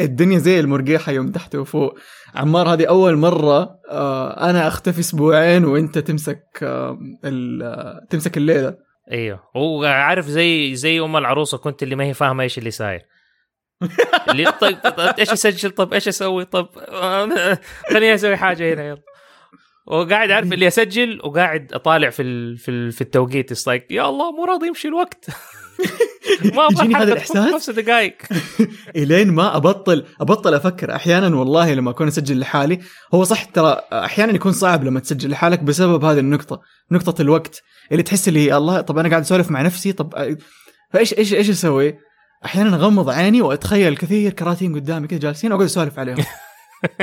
[0.00, 1.98] الدنيا زي المرقيحه يوم تحت وفوق.
[2.34, 8.76] عمار هذه أول مرة آه أنا أختفي أسبوعين وأنت تمسك آه ال- تمسك الليلة.
[9.12, 9.40] أيوه.
[9.54, 13.00] وعارف زي زي أم العروسة كنت اللي ما هي فاهمة إيش اللي صاير.
[14.30, 17.58] اللي طيب, طيب إيش اسجل طب إيش أسوي؟ طب آه،
[17.92, 19.02] خليني أسوي حاجة هنا يلا.
[19.86, 23.66] وقاعد عارف اللي أسجل وقاعد أطالع في ال في, ال في التوقيت.
[23.66, 25.26] لايك يا الله مو راضي يمشي الوقت.
[26.56, 28.16] ما يجيني هذا الإحساس؟ خمس دقائق
[28.96, 32.80] الين ما ابطل أبطل أفكر أحيانا والله لما أكون أسجل لحالي
[33.14, 36.60] هو صح ترى أحيانا يكون صعب لما تسجل لحالك بسبب هذه النقطة
[36.92, 37.62] نقطة الوقت
[37.92, 40.36] اللي تحس اللي الله طب أنا قاعد أسولف مع نفسي طب
[40.92, 41.98] فايش إيش إيش أسوي؟
[42.44, 46.24] أحيانا أغمض عيني وأتخيل كثير كراتين قدامي كذا جالسين وأقعد أسولف عليهم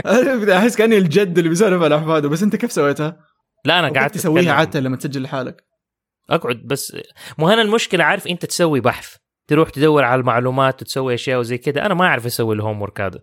[0.57, 3.17] أحس كأني الجد اللي بيسولف على أحفاده بس أنت كيف سويتها؟
[3.65, 4.55] لا أنا تسويها أتكلم.
[4.55, 5.63] عادة لما تسجل لحالك
[6.29, 6.97] أقعد بس.
[7.37, 9.15] مو هنا المشكلة عارف أنت تسوي بحث
[9.47, 13.19] تروح تدور على المعلومات وتسوي أشياء وزي كذا أنا ما أعرف أسوي الهوم ورك هذا.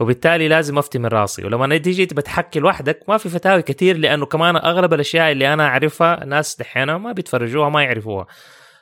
[0.00, 1.44] وبالتالي لازم أفتي من راسي.
[1.44, 5.66] ولما تيجي تبى تحكي لوحدك ما في فتاوي كثير لأنه كمان أغلب الأشياء اللي أنا
[5.66, 8.26] أعرفها ناس دحين ما بيتفرجوها ما يعرفوها.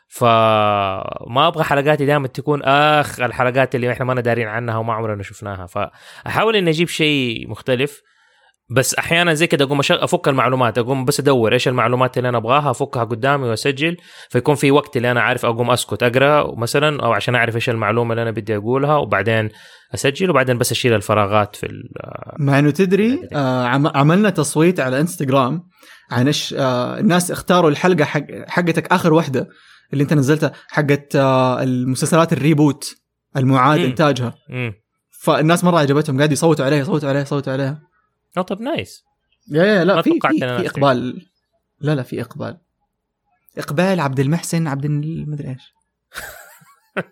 [0.08, 5.66] فما أبغى حلقاتي دائما تكون آخ الحلقات اللي إحنا ما دارين عنها وما عمرنا شفناها.
[5.66, 8.02] فأحاول إني أجيب شيء مختلف.
[8.76, 12.70] بس أحيانا زي كده أقوم أفك المعلومات أقوم بس أدور إيش المعلومات اللي أنا أبغاها
[12.70, 13.96] أفكها قدامي وأسجل
[14.30, 18.10] فيكون في وقت اللي أنا عارف أقوم أسكت أقرأ مثلا أو عشان أعرف إيش المعلومة
[18.12, 19.48] اللي أنا بدي أقولها وبعدين
[19.94, 21.66] أسجل وبعدين بس أشيل الفراغات في
[22.38, 25.62] مع إنه تدري آه عم- عملنا تصويت على إنستغرام
[26.10, 29.48] عن إيش آه الناس اختاروا الحلقة حق حقتك آخر واحدة
[29.92, 32.94] اللي أنت نزلتها حقت آه المسلسلات ال reboot
[33.36, 33.80] المعاد.
[33.80, 34.34] إنتاجها.
[35.22, 37.80] فالناس مرة عجبتهم قاعد يصوتوا عليها يصوتوا عليها يصوتوا عليها.
[38.36, 39.04] آه طب nice.
[39.48, 41.26] يا يا لا في في, إقبال.
[41.80, 42.58] لا لا في إقبال.
[43.58, 45.74] إقبال عبد المحسن عبد المدري إيش.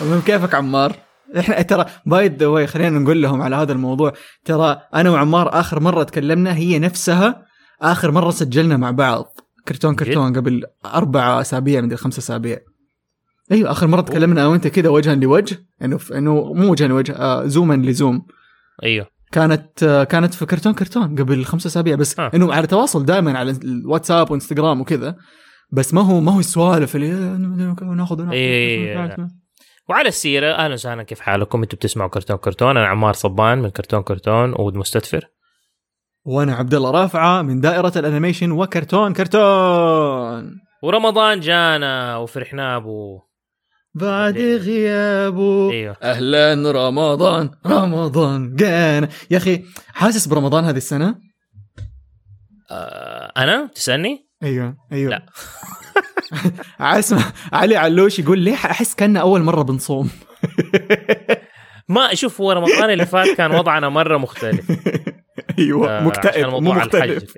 [0.00, 0.96] المهم كيفك عمار؟
[1.38, 4.12] إحنا ترى by the way خلينا نقول لهم على هذا الموضوع.
[4.44, 7.46] ترى أنا وعمار آخر مرة تكلمنا هي نفسها
[7.82, 9.38] آخر مرة سجلنا مع بعض
[9.68, 12.58] كرتون كرتون قبل أربع أسابيع مدري خمس أسابيع.
[13.52, 17.12] أيوه آخر مرة تكلمنا أنا وأنت كذا وجها لوجه إنه في- إنه مو وجها لوجه
[17.16, 18.26] آه زوما لزوم.
[18.82, 19.06] أيوه.
[19.32, 22.30] كانت آه كانت في كرتون كرتون قبل خمس أسابيع بس آه.
[22.34, 25.16] إنه على تواصل دائما على الواتساب وإنستغرام وكذا
[25.72, 29.16] بس ما هو ما هو السوالف اللي آه، ناخذ وناخذ إيه.
[29.88, 34.02] وعلى السيرة أهلا وسهلا كيف حالكم؟ أنتم بتسمعوا كرتون كرتون أنا عمار صبان من كرتون
[34.02, 35.24] كرتون وود مستدفر.
[36.24, 40.60] وأنا عبد الله رافعة من دائرة الانيميشن وكرتون كرتون!
[40.82, 43.20] ورمضان جانا وفرحنا أبو.
[43.94, 45.96] بعد غيابه إيوه.
[46.02, 49.08] أهلا رمضان رمضان جانا.
[49.30, 51.14] يا أخي حاسس برمضان هذه السنة؟
[52.70, 55.10] آه أنا؟ تسألني؟ أيوه أيوه.
[55.10, 55.26] لا.
[56.98, 57.22] اسمع
[57.52, 60.10] علي علوش يقول ليه أحس كنا أول مرة بنصوم.
[61.88, 64.70] ما شوف هو رمضان اللي فات كان وضعنا مرة مختلف.
[65.58, 67.34] أيوه آه، مكتئب مو مختلف.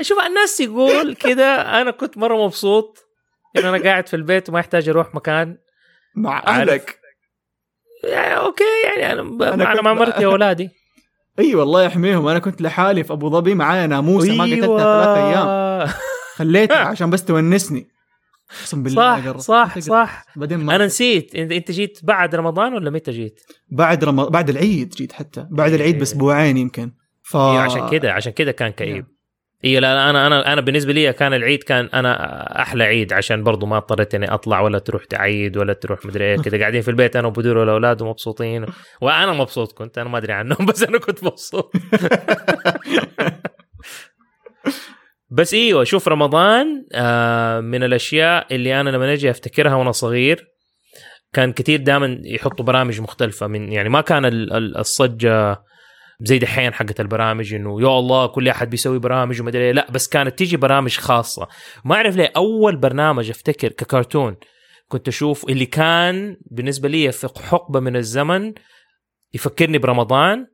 [0.00, 2.98] شوف الناس تقول كذا أنا كنت مرة مبسوط
[3.58, 5.56] انه أنا قاعد في البيت وما يحتاج أروح مكان.
[6.16, 6.42] مع.
[6.46, 6.98] أهلك.
[8.04, 10.70] يعني أوكي يعني أنا ب- أنا كنت مع مرتي وأولادي.
[11.38, 12.28] أي والله يحميهم.
[12.28, 15.48] أنا كنت لحالي في أبو ظبي معايا ناموسه ما قتلتها ثلاث أيام.
[15.48, 15.94] أيوة.
[16.36, 17.88] خليتها عشان بس تونسني.
[18.50, 19.38] اقسم بالله صح.
[19.38, 19.78] صح.
[19.78, 20.24] صح.
[20.36, 21.34] بعدين ما أنا نسيت.
[21.34, 24.24] انت جيت بعد رمضان ولا متى جيت؟ بعد رم...
[24.28, 25.46] بعد العيد جيت حتى.
[25.50, 25.98] بعد العيد إيه.
[25.98, 26.92] بأسبوعين يمكن.
[27.22, 29.06] ف إيه عشان كذا عشان كذا كان كئيب.
[29.64, 32.12] اي لا لا، أنا أنا أنا بالنسبة لي كان العيد كان أنا
[32.62, 36.36] أحلى عيد عشان برضو ما اضطريت إني أطلع ولا تروح تعيد ولا تروح مدري إيه
[36.36, 36.58] كذا.
[36.60, 38.66] قاعدين في البيت أنا وبدور والأولاد ومبسوطين.
[39.00, 41.72] وأنا مبسوط كنت أنا ما أدري عنهم بس أنا كنت مبسوط.
[45.36, 50.46] بس إيوه شوف رمضان آه من الأشياء اللي أنا لما أجي أفتكرها وأنا صغير
[51.32, 55.62] كان كثير دائما يحطوا برامج مختلفة من يعني ما كان ال- ال- الصجة
[56.20, 59.72] زي دحين حقت البرامج إنه يا الله كل أحد بيسوي برامج وما أدري إيه.
[59.72, 61.48] لا بس كانت تيجي برامج خاصة
[61.84, 64.36] ما أعرف ليه أول برنامج أفتكر ككرتون
[64.88, 68.52] كنت أشوف اللي كان بالنسبة لي في حقبة من الزمن
[69.34, 70.46] يفكرني برمضان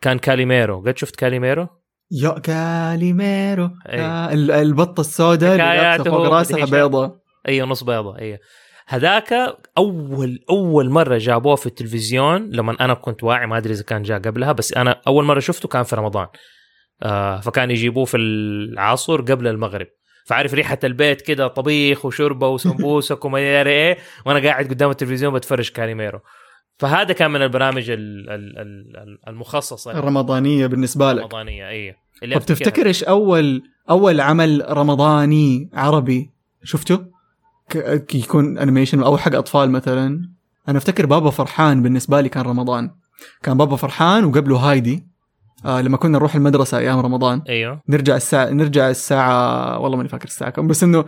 [0.00, 1.68] كان كاليميرو قد شفت كاليميرو
[2.22, 3.70] يا كاليميرو.
[3.88, 4.00] أي.
[4.34, 6.64] ال- البطة السوداء اللي لابسه فوق راسها.
[6.64, 7.20] بيضة.
[7.48, 8.38] أيوه نص بيضة أيوه
[8.86, 9.32] هذاك
[9.78, 14.18] أول أول مرة جابوه في التلفزيون لما أنا كنت واعي ما أدري إذا كان جاء
[14.18, 16.26] قبلها بس أنا أول مرة شفته كان في رمضان.
[17.02, 19.86] آه فكان يجيبوه في العصر قبل المغرب.
[20.26, 25.70] فعارف ريحة البيت كده طبيخ وشوربة وسمبوسك وما ادري إيه وأنا قاعد قدام التلفزيون بتفرج
[25.70, 26.20] كاليميرو.
[26.78, 29.90] فهذا كان من البرامج ال- ال- ال- المخصصة.
[29.92, 31.18] الرمضانية بالنسبة لك.
[31.18, 32.40] الرمضانية اي اللي طب.
[32.46, 36.30] تفتكر إيش اول أول عمل رمضاني عربي
[36.64, 37.06] شفته؟
[38.14, 40.28] يكون animation أو حق أطفال مثلا.
[40.68, 42.90] أنا أفتكر بابا فرحان بالنسبة لي كان رمضان.
[43.42, 45.06] كان بابا فرحان وقبله هايدي.
[45.64, 47.42] آه لما كنا نروح المدرسة أيام رمضان.
[47.48, 47.80] أيوه.
[47.88, 51.04] نرجع الساعة نرجع الساعة والله ماني فاكر الساعة كم بس إنه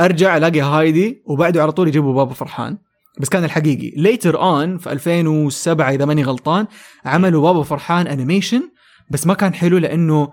[0.00, 2.78] أرجع ألاقي هايدي وبعده على طول يجيبوا بابا فرحان.
[3.20, 3.92] بس كان الحقيقي.
[3.96, 6.66] later on في 2007 إذا ماني غلطان
[7.04, 8.62] عملوا بابا فرحان animation
[9.10, 10.32] بس ما كان حلو لأنه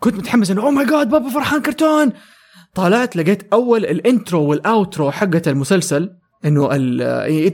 [0.00, 2.12] كنت متحمس إنه oh my God بابا فرحان كرتون!
[2.74, 6.10] طلعت لقيت أول ال intro وال outro حقت المسلسل
[6.44, 6.74] إنه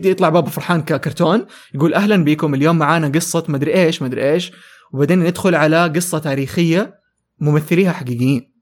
[0.04, 4.52] يطلع بابا فرحان ككرتون يقول أهلا بكم اليوم معانا قصة مدري إيش مدري إيش.
[4.92, 6.94] وبعدين ندخل على قصة تاريخية
[7.40, 8.52] ممثليها حقيقيين.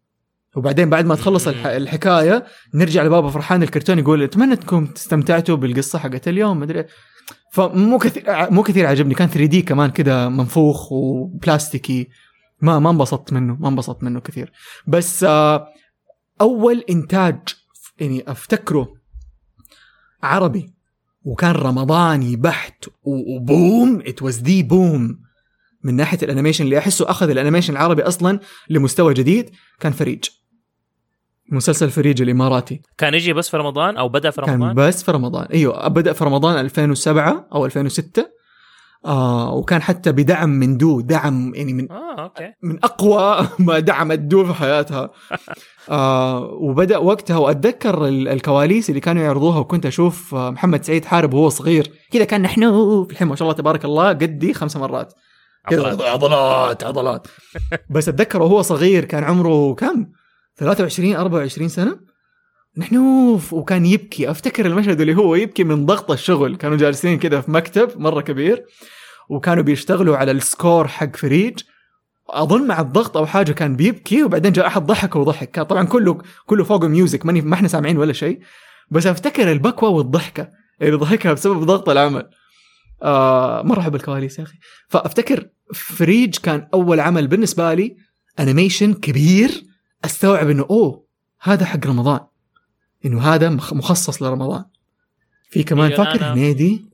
[0.57, 2.45] وبعدين بعد ما تخلص الح- الحكاية
[2.75, 6.61] نرجع لبابا فرحان الكرتون يقول أتمنى انكم استمتعتوا بالقصة حقت اليوم.
[6.61, 6.85] مدري.
[7.53, 12.09] فمو كثير مو كثير عجبني كان 3D كمان كذا منفوخ وبلاستيكي.
[12.63, 14.53] ما ما انبسطت منه ما انبسطت منه كثير.
[14.87, 15.67] بس آه،
[16.41, 17.39] أول إنتاج
[18.01, 18.89] يعني أفتكره
[20.23, 20.75] عربي.
[21.23, 24.03] وكان رمضاني بحت و boom.
[24.07, 25.19] it was the boom
[25.85, 29.51] من ناحية ال animation اللي أحسه أخذ ال animation العربي أصلا لمستوى جديد
[29.81, 30.25] كان فريج.
[31.53, 32.81] مسلسل فريج الإماراتي.
[32.99, 35.47] كان يجي بس في رمضان أو بدأ في كان رمضان؟ بس في رمضان.
[35.55, 38.37] أيوه بدأ في رمضان 2007 أو 2006
[39.07, 42.53] آه وكان حتى بدعم من دو دعم يعني من آه okay.
[42.63, 45.11] من أقوى ما دعمت دو في حياتها.
[45.91, 51.35] آه وبدأ وقتها وأتذكر ال- الكواليس اللي كانوا يعرضوها وكنت أشوف آه، محمد سعيد حارب
[51.35, 51.91] وهو صغير.
[52.13, 52.61] كذا كان نحن
[53.07, 55.13] في الحين ما شاء الله تبارك الله قدي خمس مرات.
[55.73, 57.27] عضلات عضلات.
[57.91, 60.07] بس أتذكر وهو صغير كان عمره كم؟
[60.59, 61.99] 23 24 سنة؟
[62.77, 62.97] نحن
[63.53, 64.31] وكان يبكي.
[64.31, 66.57] أفتكر المشهد اللي هو يبكي من ضغط الشغل.
[66.57, 68.65] كانوا جالسين كذا في مكتب مرة كبير
[69.29, 71.61] وكانوا بيشتغلوا على ال score حق فريج.
[72.29, 75.61] أظن مع الضغط أو حاجة كان بيبكي وبعدين جاء أحد ضحك وضحك.
[75.61, 78.41] طبعا كله كله فوق music ماني ما إحنا سامعين ولا شيء.
[78.91, 80.49] بس أفتكر البكوة والضحكة
[80.83, 82.29] اللي ضحكها بسبب ضغط العمل.
[83.03, 84.59] آه مره احب الكواليس يا أخي.
[84.89, 87.97] فأفتكر فريج كان أول عمل بالنسبة لي
[88.41, 89.66] animation كبير.
[90.05, 91.07] أستوعب إنه أوه
[91.41, 92.21] هذا حق رمضان.
[93.05, 94.65] إنه هذا مخ- مخصص لرمضان.
[95.51, 96.85] في كمان أيوة، فاكر أنا- هنيدي؟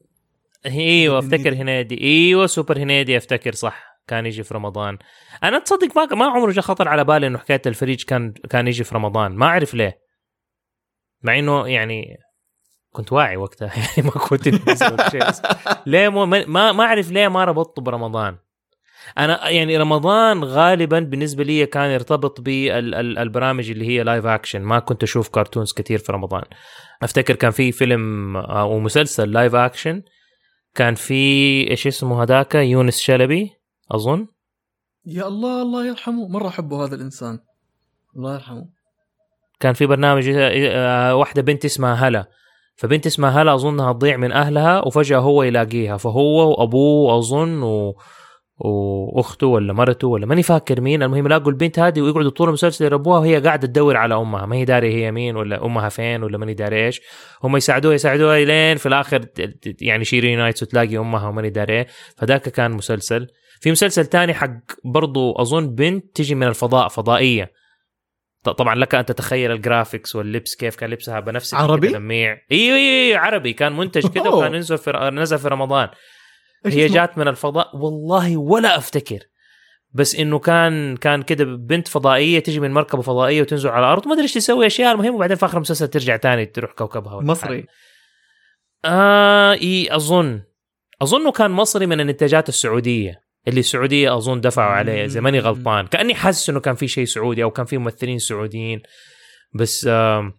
[0.67, 2.01] إيوه أفتكر هنيدي.
[2.01, 3.93] إيوه سوبر هنيدي أفتكر صح.
[4.07, 4.99] كان يجي في رمضان.
[5.45, 8.85] أنا تصدق ما ما عمره جاء خطر على بالي إنه حكاية الفريج كان كان يجي
[8.85, 9.33] في رمضان.
[9.33, 9.99] ما أعرف ليه.
[11.23, 12.17] مع إنه يعني
[12.93, 13.73] كنت واعي وقتها.
[13.97, 14.45] يعني ما كنت
[15.11, 15.25] شيء.
[15.87, 18.37] ليه ما ما أعرف ليه ما ربطته برمضان.
[19.19, 25.03] أنا يعني رمضان غالبا بالنسبة لي كان يرتبط بالبرامج اللي هي live action ما كنت
[25.03, 26.43] أشوف cartoons كثير في رمضان.
[27.03, 30.03] أفتكر كان في فيلم أو مسلسل live action
[30.75, 31.15] كان في
[31.71, 33.51] إيش اسمه هذاك؟ يونس شلبي
[33.91, 34.27] أظن.
[35.07, 36.29] يا الله الله يرحمه.
[36.29, 37.39] مرة أحبه هذا الإنسان.
[38.17, 38.69] الله يرحمه.
[39.61, 42.29] كان في برنامج آه، واحدة بنت اسمها هلا.
[42.77, 45.97] فبنت اسمها هلا أظنها تضيع من أهلها وفجأة هو يلاقيها.
[45.97, 47.95] فهو وأبوه أظن و...
[48.65, 51.03] وأخته ولا مرته ولا ماني فاكر مين.
[51.03, 54.47] المهم يلاقوا البنت هذه ويقعدوا طول المسلسل يربوها وهي قاعدة تدور على أمها.
[54.47, 57.01] ما هي داري هي مين ولا أمها فين ولا ماني داري إيش.
[57.45, 59.27] هم يساعدوها يساعدوها لين في الآخر
[59.81, 61.87] يعني she reunites وتلاقي أمها وماني داري.
[62.17, 63.27] فذاك كان مسلسل.
[63.61, 64.51] في مسلسل تاني حق
[64.85, 67.63] برضو أظن بنت تجي من الفضاء فضائية.
[68.43, 73.19] طبعا لك أن تتخيل ال graphics واللبس كيف كان لبسها بنفسجي عربي؟ لميع أيوه أيوه
[73.19, 73.53] عربي.
[73.53, 74.31] كان منتج كده.
[74.31, 75.89] وكان نزل في نزل في رمضان.
[76.67, 79.19] هي؟ جات من الفضاء والله ولا أفتكر.
[79.95, 84.13] بس إنه كان كان كده بنت فضائية تجي من مركبة فضائية وتنزل على الأرض ما
[84.13, 87.67] أدري إيش تسوي أشياء المهم وبعدين في آخر المسلسل ترجع تاني تروح كوكبها مصري.
[88.85, 90.43] آه إي أظن.
[91.03, 93.23] أظنه كان مصري من الانتاجات السعودية.
[93.49, 95.39] اللي السعودية أظن دفعوا عليه إذا ماني.
[95.39, 95.87] غلطان.
[95.87, 98.83] كأني حاسس إنه كان في شيء سعودي أو كان في ممثلين سعوديين.
[99.55, 100.33] بس آه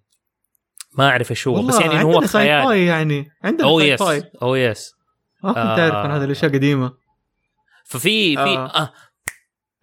[0.97, 1.61] ما أعرف إيش هو.
[1.61, 2.77] بس يعني هو خيال.
[2.77, 3.27] يعني.
[3.43, 4.01] عندنا oh yes
[4.41, 4.93] oh yes
[5.43, 6.93] ما كنت اعرف عن هذه الأشياء قديمة
[7.85, 8.65] ففي في آه.
[8.65, 8.93] آه.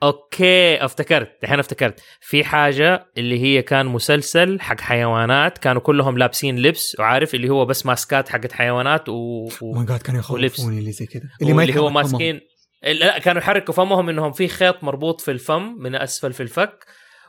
[0.02, 6.58] okay افتكرت الحين افتكرت في حاجة اللي هي كان مسلسل حق حيوانات كانوا كلهم لابسين
[6.58, 9.48] لبس وعارف اللي هو بس ماسكات حقت حيوانات و...
[9.60, 9.72] و...
[9.74, 10.54] my God كانوا ولبس.
[10.54, 12.40] يخوفوني اللي زي كذا اللي, اللي هو ماسكين
[12.82, 16.86] لا كانوا يحركوا فمهم إنهم في خيط مربوط في الفم من أسفل في الفك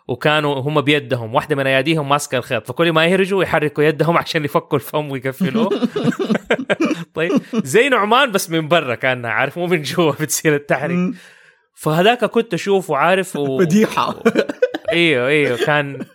[0.08, 4.78] وكانوا هم بيدهم واحدة من أياديهم ماسكة الخيط فكل ما يهرجوا يحركوا يدهم عشان يفكوا
[4.78, 5.70] الفم ويقفلوه.
[7.16, 11.16] طيب زي نعمان بس من برا كان عارف مو من جوا بتصير التحريك.
[11.76, 13.60] فهذاك كنت أشوفه عارف و...
[13.60, 14.16] فديحه
[14.92, 16.06] إيوه إيوه كان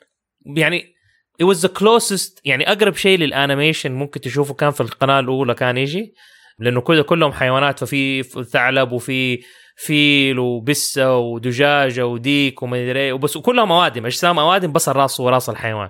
[0.47, 0.95] يعني
[1.43, 5.77] it was the closest يعني أقرب شيء للأنيميشن ممكن تشوفه كان في القناة الأولى كان
[5.77, 6.15] يجي
[6.59, 9.41] لأنه كلهم حيوانات ففي ثعلب وفي
[9.77, 13.13] فيل وبسة ودجاجة وديك ومدري إيه.
[13.13, 15.89] وبس وكلهم اوادم اجسام اوادم بس الراس وراس الحيوان.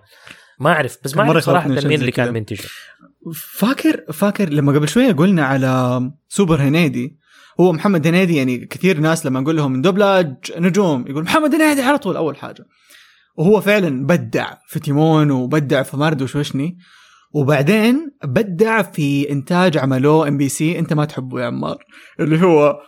[0.61, 2.33] ما أعرف بس ما أعرف صراحة مين اللي كان.
[2.33, 2.69] منتجه
[3.35, 7.19] فاكر فاكر لما قبل شوية قلنا على سوبر هنيدي.
[7.61, 11.99] هو محمد هنيدي يعني كثير ناس لما نقول لهم دوبلاج نجوم يقول محمد هنيدي على
[11.99, 12.65] طول أول حاجة.
[13.37, 16.79] وهو فعلا بدع في تيمون وبدع في مارد وشوشني.
[17.33, 21.85] وبعدين بدع في إنتاج عملوه ام بي سي أنت ما تحبه يا عمار.
[22.21, 22.81] اللي هو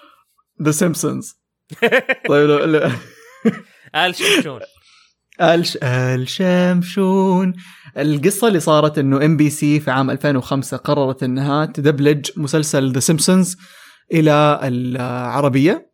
[0.62, 1.35] The Simpsons
[2.28, 2.90] طيب لو- لو-
[3.94, 4.60] آل شمشون.
[5.40, 7.52] الش الشمشون
[7.98, 13.00] القصة اللي صارت إنه ام بي سي في عام 2005 قررت إنها تدبلج مسلسل The
[13.00, 13.56] Simpsons
[14.12, 15.88] إلى العربية.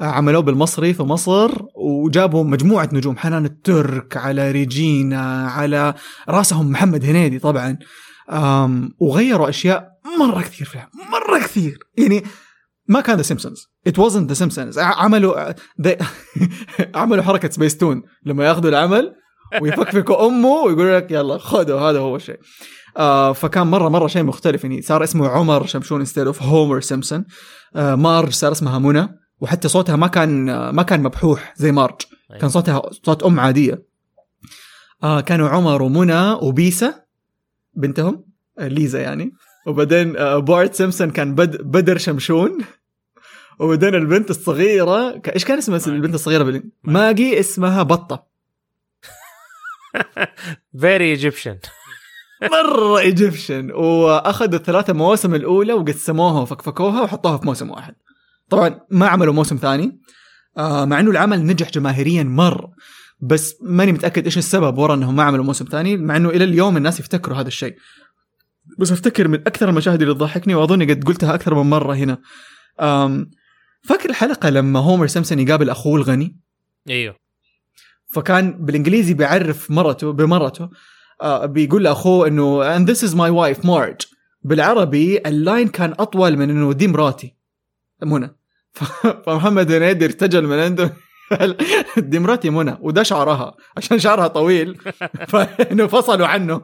[0.00, 5.94] عملوه بالمصري في مصر وجابوا مجموعة نجوم حنان الترك على ريجينا على
[6.28, 7.78] رأسهم محمد هنيدي طبعا.
[9.00, 9.88] وغيروا أشياء
[10.20, 11.78] مرة كثير فيها مرة كثير.
[11.98, 12.22] يعني
[12.92, 15.52] ما كان The Simpsons it wasn't The Simpsons عملوا
[16.94, 19.14] عملوا حركة سبيستون لما ياخذوا العمل
[19.60, 22.38] ويفكفكوا أمه ويقولوا لك يلا خذوا هذا هو الشيء
[22.96, 27.24] آه فكان مره مرة شيء مختلف يعني صار اسمه عمر شمشون instead of Homer Simpson
[27.76, 29.08] آه مارج صار اسمها منى.
[29.40, 32.00] وحتى صوتها ما كان آه ما كان مبحوح زي مارج.
[32.40, 33.86] كان صوتها صوت أم عادية.
[35.02, 36.94] آه كانوا عمر ومنى وبيسا
[37.74, 38.24] بنتهم
[38.58, 39.32] آه ليزا يعني.
[39.66, 42.58] وبعدين آه بارت سيمسون كان بد بدر شمشون.
[43.58, 45.90] وبعدين البنت الصغيرة إيش كان اسمها ماجي.
[45.90, 47.40] البنت الصغيرة بالإن- ماجي.
[47.40, 48.26] اسمها بطة.
[50.80, 51.58] very Egyptian
[52.52, 57.94] مرة Egyptian وأخذوا الثلاثة مواسم الأولى وقسموها وفكفكوها وحطوها في موسم واحد.
[58.50, 60.00] طبعا ما عملوا موسم ثاني.
[60.58, 62.72] آه مع إنه العمل نجح جماهيريا مرة.
[63.20, 66.76] بس ماني متأكد إيش السبب ورا إنهم ما عملوا موسم ثاني مع إنه إلى اليوم
[66.76, 67.76] الناس يفتكروا هذا الشيء.
[68.78, 72.18] بس أفتكر من أكثر المشاهد اللي تضحكني واظني قد قلتها أكثر من مرة هنا.
[73.82, 76.36] فاكر الحلقة لما هومر سيمسون يقابل أخوه الغني؟
[76.88, 77.16] إيوه.
[78.12, 80.70] فكان بالإنجليزي بيعرف مرته بمرته
[81.22, 83.96] آه بيقول لأخوه إنه and this is my wife مارج
[84.42, 87.34] بالعربي ال line كان أطول من إنه دي مراتي.
[88.02, 88.36] منى
[89.26, 90.96] فمحمد هنيدي ارتجل من عنده.
[91.96, 94.78] دي مراتي منى وده شعرها عشان شعرها طويل.
[95.30, 96.62] فانه فصلوا عنه.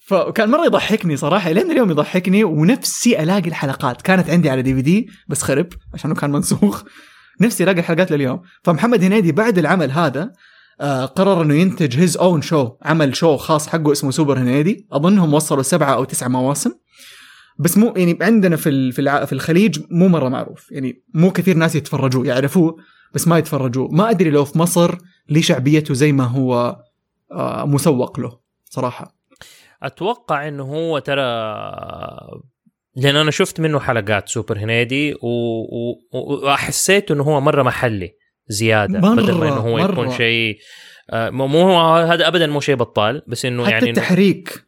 [0.00, 4.02] فكان مرة يضحكني صراحة لين اليوم يضحكني ونفسي ألاقي الحلقات.
[4.02, 6.82] كانت عندي على DVD بس خرب عشانه كان منسوخ.
[7.40, 8.42] نفسي ألاقي الحلقات لليوم.
[8.64, 10.32] فمحمد هنيدي بعد العمل هذا
[10.80, 15.34] آه، قرر إنه ينتج his own show عمل show خاص حقه اسمه سوبر هنيدي أظنهم
[15.34, 16.70] وصلوا سبعة أو تسعة مواسم.
[17.58, 18.92] بس مو يعني عندنا في
[19.26, 20.70] في الخليج مو مرة معروف.
[20.70, 22.76] يعني مو كثير ناس يتفرجوه يعرفوه.
[23.14, 24.98] بس ما يتفرجوه ما أدري لو في مصر
[25.28, 26.76] ليه شعبيته زي ما هو
[27.32, 29.14] آه، مسوق له صراحة.
[29.82, 31.22] أتوقع إنه هو ترى
[32.96, 35.18] لأن أنا شفت منه حلقات سوبر هنيدي و...
[35.22, 35.94] و...
[36.46, 38.14] وحسيت إنه هو مرة محلي
[38.48, 40.16] زيادة مرة- بدل ما إنه هو يكون مرة.
[40.16, 40.58] شيء
[41.10, 44.64] آه، مو مو هو هذا ابدا مو شيء بطال بس إنه حتى يعني التحريك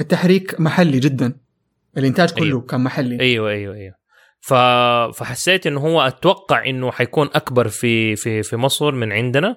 [0.00, 1.36] التحريك محلي جدا.
[1.98, 2.60] الإنتاج كله أيوه.
[2.60, 3.20] كان محلي.
[3.20, 3.94] أيوه أيوه أيوه.
[4.44, 4.54] ف...
[5.14, 9.56] فحسيت إنه هو أتوقع إنه حيكون أكبر في في في مصر من عندنا.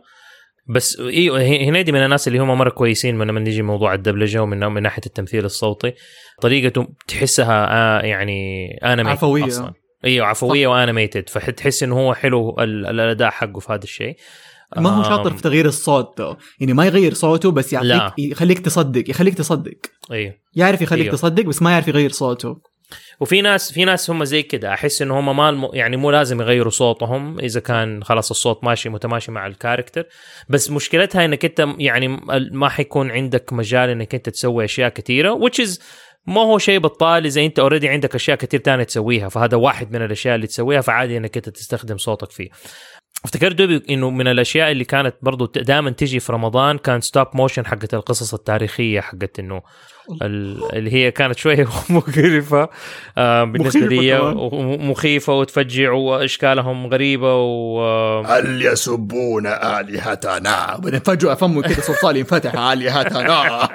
[0.68, 4.60] بس أيوه هنيدي من الناس اللي هم مرة كويسين من لما نيجي موضوع الدبلجة ومن
[4.60, 5.94] من ناحية التمثيل الصوتي.
[6.42, 9.48] طريقته تحسها آه يعني انمي عفوية.
[9.48, 9.74] أصلا.
[10.06, 14.16] أيوه عفوية وانيميتد فتحس إنه هو حلو ال- الأداء حقه في هذا الشيء.
[14.78, 17.96] ما هو شاطر في تغيير الصوت ده يعني ما يغير صوته بس لا.
[17.96, 19.78] يعطيك يخليك تصدق يخليك تصدق.
[20.12, 21.16] أيوه يعرف يخليك أيوه.
[21.16, 22.75] تصدق بس ما يعرف يغير صوته.
[23.20, 25.70] وفي ناس في ناس هم زي كده أحس إنه هم ما.
[25.74, 30.06] يعني مو لازم يغيروا صوتهم إذا كان خلاص الصوت ماشي متماشي مع ال character
[30.50, 32.08] بس مشكلتها إنك أنت يعني
[32.52, 35.80] ما حيكون عندك مجال إنك أنت تسوي أشياء كثيره which is
[36.28, 40.02] ما هو شيء بطال إذا أنت already عندك أشياء كثير تانية تسويها فهذا واحد من
[40.02, 42.50] الأشياء اللي تسويها فعادي إنك أنت تستخدم صوتك فيه
[43.26, 47.66] افتكرت دوبي إنه من الأشياء اللي كانت برضو دائما تجي في رمضان كان stop motion
[47.66, 49.62] حقت القصص التاريخية حقت إنه
[50.22, 52.70] ال- اللي هي كانت شوية مقرفه
[53.18, 54.20] آه بالنسبة لي.
[54.36, 57.82] ومخيفه وتفجع وأشكالهم غريبة و
[58.26, 63.68] هل يسبون آلهتنا؟ بعدين فجأة فمه كده صلصال ينفتح آلهتنا.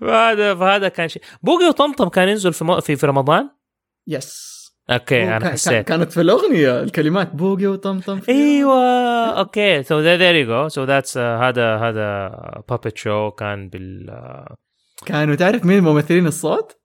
[0.00, 1.22] فهذا فهذا كان شيء.
[1.42, 3.50] بوقي وطمطم كان ينزل في, في رمضان؟
[4.08, 4.55] yes
[4.90, 5.88] okay أنا حسيت.
[5.88, 9.82] كانت في الأغنية الكلمات بوقي وطمطم أيوه okay.
[9.82, 12.28] so there you go so that's هذا هذا
[12.68, 14.56] puppet show كان بال آه،
[15.06, 16.76] كانوا تعرف مين ممثلين الصوت؟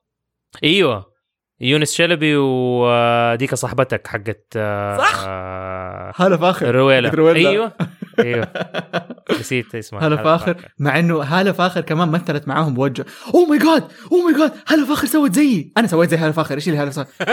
[0.64, 1.12] أيوه.
[1.60, 5.24] يونس شلبي وديك صاحبتك حقت آه، صح.
[5.28, 7.10] آه، هلا فاخر رويلا.
[7.10, 7.50] رويلا.
[7.50, 7.72] أيوه.
[8.22, 8.48] إيوه.
[9.40, 10.56] نسيت اسمها هلا فاخر.
[10.80, 13.06] مع إنه هاله فاخر كمان مثلت معاهم بوجه.
[13.34, 15.74] oh my God oh my God هاله فاخر سوت زيي.
[15.78, 16.56] أنا سويت زي هاله فاخر.
[16.56, 17.12] إيش اللي هاله فاخر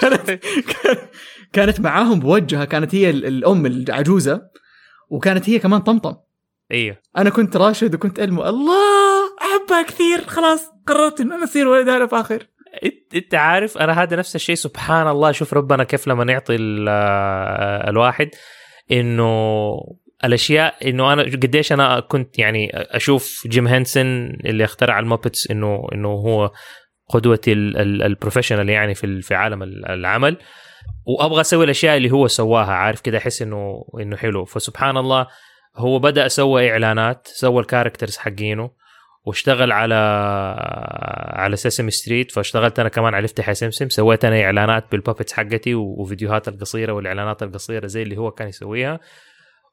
[0.00, 0.40] كانت
[1.52, 2.64] كانت- معاهم بوجهها.
[2.64, 4.42] كانت هي ال- الأم العجوزة.
[5.10, 6.14] وكانت هي كمان طمطم.
[6.72, 6.96] إيوه.
[7.18, 8.44] أنا كنت راشد وكنت ألمو.
[8.44, 9.24] الله!
[9.42, 10.24] أحبها كثير.
[10.26, 12.46] خلاص قررت ان أنا أصير ولد هاله فاخر.
[13.14, 16.56] إنت عارف أنا هذا نفس الشيء سبحان الله شوف ربنا كيف لما يعطي
[16.88, 18.30] آه، الواحد
[18.92, 19.70] إنه
[20.24, 25.86] الأشياء إنه أنا قديش أنا كنت يعني أشوف جيم هنسن اللي اخترع ال Muppets إنه
[25.94, 26.50] إنه هو
[27.08, 30.36] قدوتي ال- ال- ال professional يعني في في عالم ال- العمل.
[31.06, 34.44] وأبغى أسوي الأشياء اللي هو سواها عارف كده أحس إنه إنه حلو.
[34.44, 35.26] فسبحان الله
[35.76, 38.70] هو بدأ سوى إعلانات سوى ال characters حقينه.
[39.26, 39.94] واشتغل على
[41.32, 45.32] على Sesame Street فاشتغلت أنا كمان على افتح يا سمسم سويت أنا إعلانات بال puppets
[45.32, 49.00] حقتي وفيديوهات القصيرة والإعلانات القصيرة زي اللي هو كان يسويها.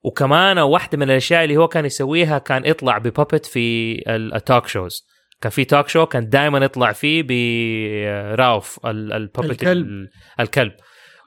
[0.03, 4.42] وكمان واحدة من الأشياء اللي هو كان يسويها كان يطلع ب puppet في ال- ال
[4.42, 5.07] talk shows
[5.41, 9.85] كان في talk show كان دائما يطلع فيه ب Rowlf ال- ال puppet الكلب.
[9.87, 10.71] ال- الكلب.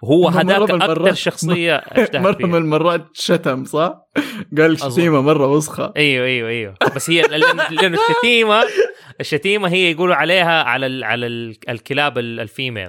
[0.04, 3.94] وهو مرة هذاك أكثر شخصية أشتهر مره من المرات شتم صح؟
[4.58, 5.92] قال شتيمة مرة وسخة.
[5.96, 6.74] أيوه أيوه أيوه.
[6.96, 8.62] بس هي لأنه الشتيمه
[9.20, 12.88] الشتيمة هي يقولوا عليها على ال على ال الكلاب ال- ال female.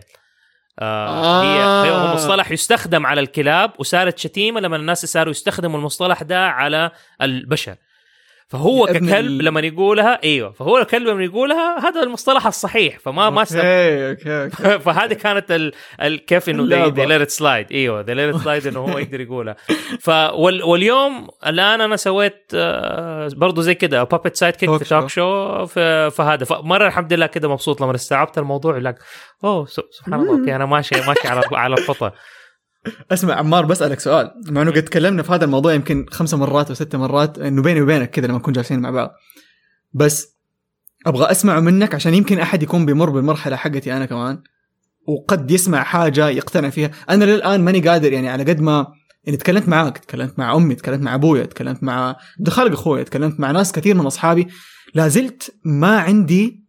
[0.80, 2.10] آه هي آه.
[2.10, 6.92] هو مصطلح يستخدم على الكلاب وصارت شتيمة لما الناس صاروا يستخدموا المصطلح ده على
[7.22, 7.76] البشر.
[8.48, 13.42] فهو ككلب لما يقولها إيوه فهو الكلب لما يقولها هذا المصطلح الصحيح فما ما.
[13.42, 15.72] أوكي أوكي فهذه كانت ال...
[16.02, 16.26] ال...
[16.26, 16.88] كيف إنه.
[16.88, 19.56] they let it slide إيوه they let it slide إنه هو يقدر يقولها.
[20.64, 25.66] واليوم الآن أنا سويت آه، برضو زي كده puppet sidekick في talk show.
[26.10, 28.96] فهذا فمره الحمد لله كده مبسوط لما استوعبت الموضوع لك
[29.44, 32.14] oh سبحان الله okay أنا ماشي ماشي على على الخطه
[33.12, 34.32] اسمع عمار بسألك سؤال.
[34.50, 37.82] مع إنه قد تكلمنا في هذا الموضوع يمكن خمسة مرات أو ست مرات إنه بيني
[37.82, 39.12] وبينك كذا لما نكون جالسين مع بعض.
[39.94, 40.36] بس
[41.06, 44.42] أبغى أسمع منك عشان يمكن أحد يكون بيمر بالمرحلة حقتي أنا كمان
[45.08, 46.92] وقد يسمع حاجة يقتنع فيها.
[47.10, 48.88] أنا للآن ماني قادر يعني على قد ما
[49.24, 52.16] يعني تكلمت معاك تكلمت مع أمي تكلمت مع أبويا تكلمت مع
[52.48, 54.48] الخالق أخويا تكلمت مع ناس كثير من أصحابي.
[54.94, 56.66] لا زلت ما عندي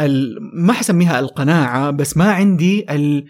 [0.00, 0.36] ال...
[0.66, 3.26] ما حسميها القناعة بس ما عندي ال...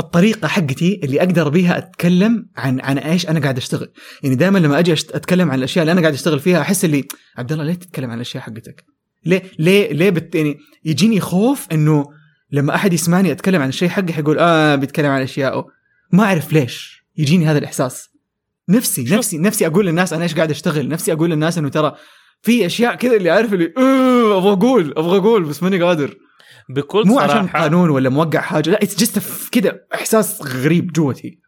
[0.00, 3.88] الطريقة حقتي اللي أقدر بيها أتكلم عن عن إيش أنا قاعد أشتغل.
[4.22, 7.04] يعني دائما لما أجي أتكلم عن الأشياء اللي أنا قاعد أشتغل فيها أحس اللي
[7.36, 8.84] عبد الله ليه تتكلم عن الأشياء حقتك؟
[9.26, 12.06] ليه ليه ليه بت يعني يجيني خوف إنه
[12.52, 15.66] لما أحد يسمعني اتكلم عن الشيء حقي حيقول آه بيتكلم عن أشياء.
[16.12, 18.08] ما أعرف ليش يجيني هذا الإحساس.
[18.68, 19.04] نفسي.
[19.04, 20.88] نفسي نفسي أقول للناس أنا إيش قاعد أشتغل.
[20.88, 21.96] نفسي أقول للناس إنه ترى
[22.42, 26.27] في أشياء كذا اللي عارف اللي آه أبغى أقول أبغى أقول بس ماني قادر.
[26.68, 31.20] بكل مو صراحة عشان قانون ولا موقع حاجة لا it's just كذا إحساس غريب got
[31.20, 31.38] it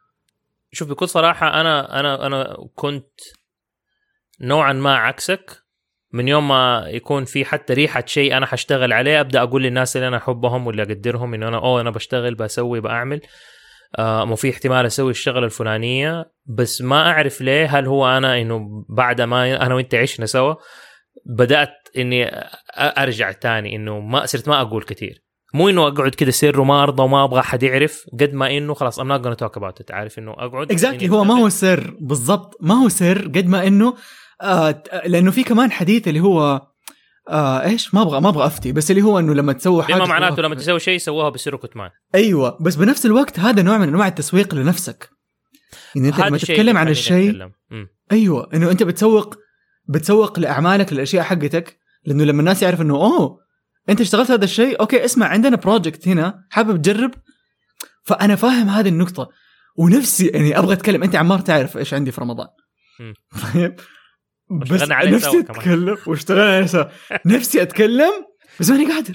[0.73, 3.21] شوف بكل صراحة أنا أنا أنا كنت
[4.41, 5.71] نوعا ما عكسك.
[6.13, 10.09] من يوم ما يكون في حتى ريحة شيء أنا حاشتغل عليه أبدأ أقول للناس اللي
[10.09, 13.21] أنا أحبهم واللي أقدرهم إنه أنا oh أنا بشتغل بسوي بعمل
[13.99, 16.33] آه مو في احتمال أسوي الشغلة الفلانية.
[16.47, 20.55] بس ما أعرف ليه هل هو أنا إنه بعد ما أنا وأنت عشنا سوا
[21.27, 22.33] بدأت إني أ-
[22.77, 25.25] أرجع تاني إنه ما صرت ما أقول كثير.
[25.55, 29.01] مو إنه أقعد كده سر وما ارضى وما أبغى أحد يعرف قد ما إنه خلاص
[29.01, 29.91] gonna talk about it.
[29.91, 31.35] عارف إنه أقعد اكزاكتلي إني هو ما.
[31.35, 31.97] هو سر.
[32.01, 32.57] بالضبط.
[32.61, 33.95] ما هو سر قد ما إنه
[34.43, 36.67] آه لأنه في كمان حديث اللي هو
[37.29, 38.73] آه إيش؟ ما أبغى ما أبغى أفتي.
[38.73, 41.91] بس اللي هو إنه لما تسوي حاجة بما معناته لما تسوي شيء سووها بسر وكتمان.
[42.15, 42.59] أيوه.
[42.61, 45.11] بس بنفس الوقت هذا نوع من أنواع التسويق لنفسك.
[45.97, 47.49] يعني أنت لما تتكلم عن الشيء.
[48.13, 48.49] أيوه.
[48.55, 49.35] إنه أنت بتسوق
[49.91, 53.41] بتسوق لأعمالك للأشياء حقتك لأنه لما الناس يعرف إنه oh
[53.89, 57.15] أنت اشتغلت هذا الشيء okay اسمع عندنا project هنا حابب تجرب؟
[58.03, 59.31] فأنا فاهم هذه النقطة
[59.77, 61.03] ونفسي يعني أبغى أتكلم.
[61.03, 62.49] أنت عمار تعرف إيش عندي في رمضان.
[63.55, 63.81] طيب.
[64.51, 65.41] بس نفسي.
[65.41, 66.85] أتكلم واشتغلنا سوا.
[67.27, 68.13] نفسي أتكلم
[68.61, 69.15] بس ماني قادر.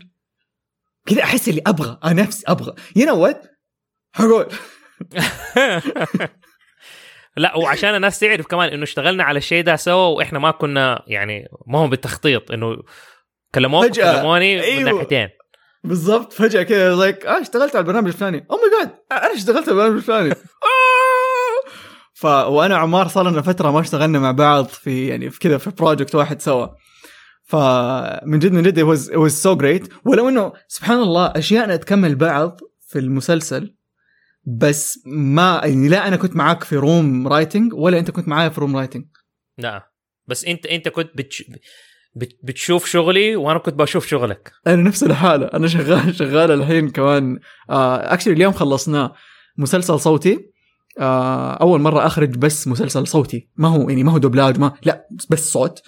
[1.05, 2.75] كذا أحس اللي أبغى أنا نفسي أبغى.
[2.95, 3.59] you know what
[4.13, 4.47] حقول
[7.37, 11.47] لا وعشان الناس تعرف كمان إنه اشتغلنا على الشيء ده سوا وإحنا ما كنا يعني
[11.67, 12.77] ما هو بالتخطيط إنه
[13.55, 14.17] كلموك فجأة.
[14.17, 14.91] كلموني من أيوه.
[14.91, 15.29] ناحيتين
[15.83, 19.71] بالضبط فجأة كذا like آه اشتغلت على البرنامج الفلاني oh my God أنا اشتغلت على
[19.71, 21.69] البرنامج الفلاني آه.
[22.13, 25.69] ف وأنا وعمار صار لنا فترة ما اشتغلنا مع بعض في يعني في كذا في
[25.69, 26.67] project واحد سوا
[27.43, 31.75] فمن جد من جد it was, it was so great ولو إنه سبحان الله اشياءنا
[31.75, 33.75] تكمل بعض في المسلسل
[34.45, 38.62] بس ما يعني لا أنا كنت معاك في room writing ولا أنت كنت معايا في
[38.61, 39.05] room writing
[39.58, 39.91] لا.
[40.27, 41.43] بس أنت أنت كنت بتش...
[42.15, 42.39] بت...
[42.43, 44.51] بتشوف شغلي وأنا كنت بشوف شغلك.
[44.67, 45.45] أنا نفس الحالة.
[45.45, 49.13] أنا شغال شغال الحين كمان actually اليوم خلصناه
[49.58, 50.39] مسلسل صوتي.
[50.99, 53.49] آه أول مرة أخرج بس مسلسل صوتي.
[53.55, 55.81] ما هو يعني ما هو دوبلاج ما لا بس صوت.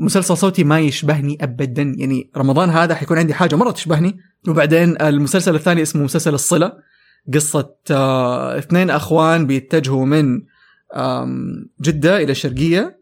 [0.00, 1.94] مسلسل صوتي ما يشبهني ابدا.
[1.98, 4.18] يعني رمضان هذا حيكون عندي حاجة مرة تشبهني.
[4.48, 6.72] وبعدين المسلسل الثاني اسمه مسلسل الصلة.
[7.34, 10.42] قصة آه اثنين أخوان بيتجهوا من
[10.94, 13.00] آم جدة إلى الشرقيه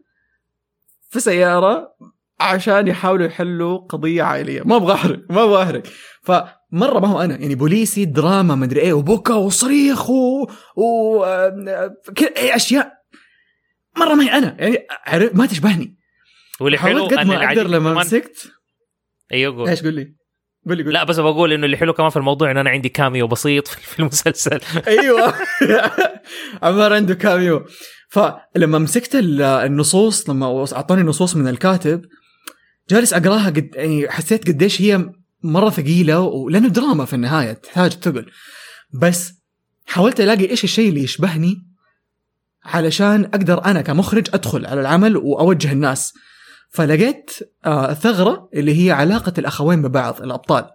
[1.09, 1.95] في سيارة
[2.39, 4.61] عشان يحاولوا يحلوا قضية عائلية.
[4.65, 5.83] ما أبغى أحرق ما أبغى أحرق.
[6.21, 11.23] فمرة ما هو أنا يعني بوليسي دراما مدري إيه وبكى وصريخ و, و...
[11.23, 12.93] آه، كده اي أشياء.
[13.97, 15.97] مرة ما هي أنا يعني ما تشبهني.
[16.59, 18.51] واللي حلو حاولت قد ما أقدر لما مسكت.
[19.31, 19.69] أيوه قول.
[19.69, 20.15] إيش قول لي؟
[20.67, 22.69] قول لي قول لي لا بس بقول إنه اللي حلو كمان في الموضوع انه أنا
[22.69, 24.59] عندي كاميو بسيط في المسلسل.
[24.87, 25.33] أيوه.
[26.63, 27.65] عمار عنده كاميو
[28.09, 32.01] فلما مسكت ال- النصوص لما أعطوني نصوص من الكاتب
[32.89, 35.09] جالس أقراها قد يعني حسيت قديش هي
[35.43, 38.25] مرة ثقيلة ولأنه دراما في النهاية تحتاج ثقل
[38.93, 39.33] بس
[39.85, 41.67] حاولت ألاقي إيش الشيء اللي يشبهني
[42.65, 46.13] علشان أقدر أنا كمخرج أدخل على العمل وأوجه الناس.
[46.75, 47.31] فلقيت
[47.65, 50.65] آه ثغرة اللي هي علاقة الأخوين ببعض الأبطال.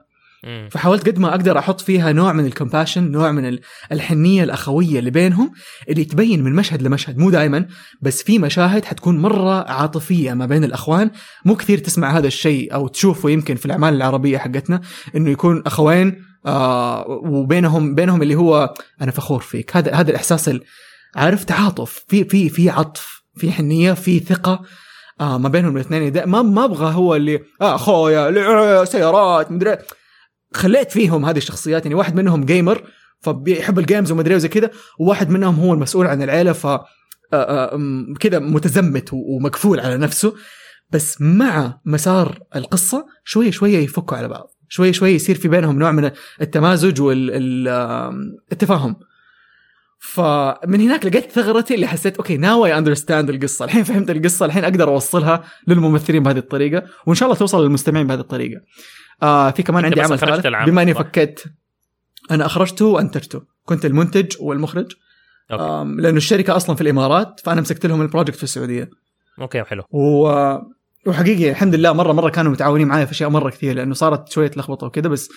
[0.45, 0.69] مم.
[0.73, 3.61] فحاولت قد ما أقدر أحط فيها نوع من الكومباشن نوع من ال-
[3.93, 5.53] الحنية الأخوية اللي بينهم
[5.89, 7.19] اللي تبين من مشهد لمشهد.
[7.19, 7.67] مو دائما
[8.03, 11.11] بس في مشاهد حتكون مرة عاطفية ما بين الأخوان.
[11.45, 14.81] مو كثير تسمع هذا الشيء أو تشوفه يمكن في الأعمال العربية حقتنا
[15.17, 19.77] إنه يكون أخوين آه وبينهم بينهم اللي هو أنا فخور فيك.
[19.77, 20.63] هذا هذا الإحساس ال-
[21.17, 24.63] عارف تعاطف في في في عطف في حنية في ثقة.
[25.21, 29.77] آه ما بينهم الاثنين ما ما أبغى هو اللي آه أخويا لع- سيارات مدري
[30.55, 31.83] خليت فيهم هذه الشخصيات.
[31.85, 32.83] يعني واحد منهم gamer
[33.21, 36.85] فبيحب ال games ومدري وزي كذا وواحد منهم هو المسؤول عن العيلة ف آه،
[37.33, 37.79] آه،
[38.21, 40.35] كذا متزمت و- ومكفول على نفسه.
[40.91, 44.51] بس مع مسار القصة شوية شوية يفكوا على بعض.
[44.69, 48.97] شوية شوية يصير في بينهم نوع من التمازج والتفاهم
[50.03, 53.65] فمن هناك لقيت ثغرتي اللي حسيت okay now I understand القصة.
[53.65, 58.21] الحين فهمت القصة الحين أقدر أوصلها للممثلين بهذه الطريقة وإن شاء الله توصل للمستمعين بهذه
[58.21, 58.61] الطريقة.
[59.23, 60.47] آه في كمان عندي عمل ثالث.
[60.47, 61.41] بما إني؟ فكيت
[62.31, 63.43] أنا أخرجته وأنتجته.
[63.65, 64.93] كنت المنتج والمخرج.
[65.53, 68.91] آم لأنه الشركة أصلا في الإمارات فأنا مسكت لهم ال project في السعودية.
[69.40, 69.83] okay حلو.
[69.91, 70.29] و...
[71.07, 74.51] وحقيقي الحمد لله مرة مرة كانوا متعاونين معي في أشياء مرة كثير لأنه صارت شوية
[74.57, 75.29] لخبطة وكذا بس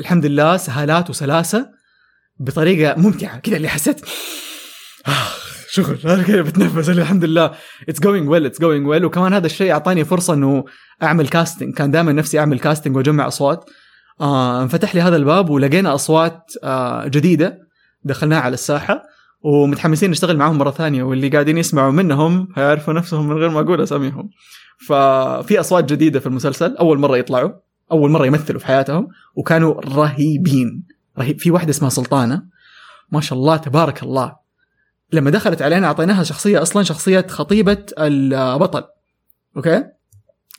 [0.00, 1.81] الحمد لله سهالات وسلاسة.
[2.38, 4.00] بطريقة ممتعة كذا اللي حسيت
[5.08, 5.10] آه،
[5.70, 6.88] شغل أنا كذا بتنفس.
[6.88, 7.50] الحمد لله.
[7.88, 10.64] it's going well it's going well وكمان هذا الشيء أعطاني فرصة إنه
[11.02, 13.70] أعمل casting كان دائما نفسي أعمل casting وأجمع أصوات.
[14.20, 17.58] آه انفتح لي هذا الباب ولقينا أصوات آه جديدة.
[18.04, 19.02] دخلناها على الساحة
[19.44, 21.02] ومتحمسين نشتغل معاهم مرة ثانية.
[21.02, 24.30] واللي قاعدين يسمعوا منهم هيعرفوا نفسهم من غير ما أقول أساميهم.
[24.88, 26.76] ففي أصوات جديدة في المسلسل.
[26.76, 27.50] أول مرة يطلعوا.
[27.92, 29.08] أول مرة يمثلوا في حياتهم.
[29.36, 30.91] وكانوا رهيبين.
[31.18, 32.42] رهيب في واحدة اسمها سلطانة.
[33.12, 34.36] ما شاء الله تبارك الله.
[35.12, 38.84] لما دخلت علينا أعطيناها شخصية أصلا شخصية خطيبة البطل.
[39.56, 39.84] أوكي؟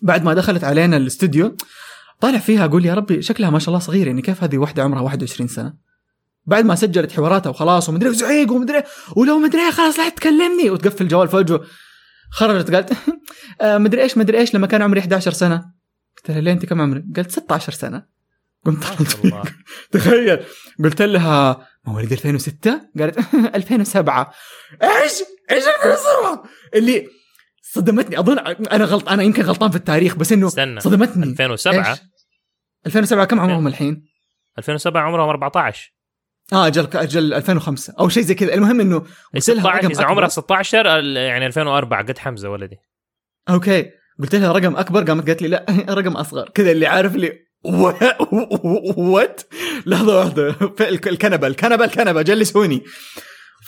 [0.01, 1.55] بعد ما دخلت علينا الاستوديو
[2.19, 5.01] طالع فيها أقول يا ربي شكلها ما شاء الله صغير يعني كيف هذه واحدة عمرها
[5.01, 5.73] 21 سنة؟
[6.45, 8.83] بعد ما سجلت حواراتها وخلاص ومدري وزعيق ومدري
[9.15, 10.69] ولو مدري خلاص لا تكلمني.
[10.69, 11.61] وتقفل الجوال في وجهه
[12.31, 12.93] خرجت قالت
[13.61, 15.57] آه، مدري إيش مدري إيش لما كان عمري 11 سنة.
[16.17, 18.05] قلت لها ليه أنت كم عمرك؟ قالت 16 سنة.
[18.65, 18.83] قمت
[19.91, 20.39] تخيل.
[20.83, 23.17] قلت لها مواليد 2006 قالت
[23.55, 24.33] 2007
[24.83, 25.13] إيش؟
[25.51, 26.43] إيش 2007
[26.75, 27.07] اللي
[27.73, 28.19] صدمتني.
[28.19, 30.79] أظن أنا غلط أنا يمكن غلطان في التاريخ بس إنه استنى.
[30.79, 31.23] صدمتني.
[31.25, 31.99] 2007 إيش؟
[32.85, 34.05] 2007 كم عمرهم الحين؟
[34.57, 35.93] 2007 عمرهم 14
[36.53, 38.53] آه أجل أجل 2005 أو شيء زي كذا.
[38.53, 38.99] المهم إنه
[39.33, 40.03] قلت لها 16 رقم إذا.
[40.05, 42.77] عمرها 16 ال- يعني 2004 قد حمزة ولدي.
[43.49, 43.89] أوكي.
[44.19, 45.65] قلت لها رقم أكبر قامت قالت لي لا
[45.99, 46.49] رقم أصغر.
[46.49, 47.31] كذا اللي عارف لي
[47.63, 49.41] وات
[49.85, 52.21] لحظه واحدة الكنبة الكنبة الكنبة.
[52.21, 52.83] جلسوني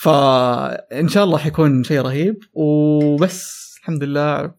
[0.01, 2.35] فان شاء الله حيكون شيء رهيب.
[2.53, 3.65] وبس.
[3.81, 4.51] الحمد لله.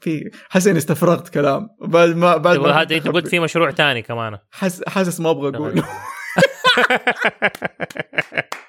[0.00, 1.68] في حسين استفرغت كلام.
[1.80, 4.38] بعد ما بعد ما هذا انت قلت في مشروع ثاني كمان.
[4.86, 5.82] حاسس ما أبغى أقول.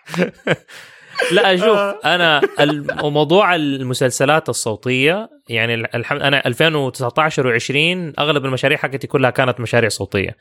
[1.32, 9.08] لا شوف أنا الم- موضوع المسلسلات الصوتية يعني الحمد أنا 2019 و20 أغلب المشاريع حقتي
[9.08, 10.36] كلها كانت مشاريع صوتية.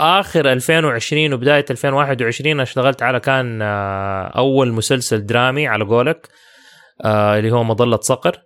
[0.00, 6.28] آخر 2020 وبداية 2021 أنا اشتغلت على كان آه، أول مسلسل درامي على قولك
[7.04, 8.36] آه، اللي هو مظلة صقر.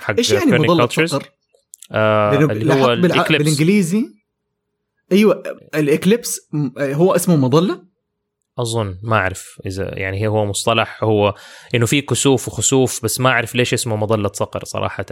[0.00, 0.86] حق إيش يعني مظلة.
[0.86, 1.28] صقر؟
[1.92, 4.04] آه، اللي هو بالع- بالإنجليزي؟
[5.12, 5.42] أيوه
[5.74, 6.40] الإكليبس
[6.78, 7.91] هو اسمه مظلة؟
[8.58, 11.34] أظن ما أعرف إذا يعني هي هو مصطلح هو
[11.74, 15.06] إنه في كسوف وخسوف بس ما أعرف ليش اسمه مظلة صقر صراحة.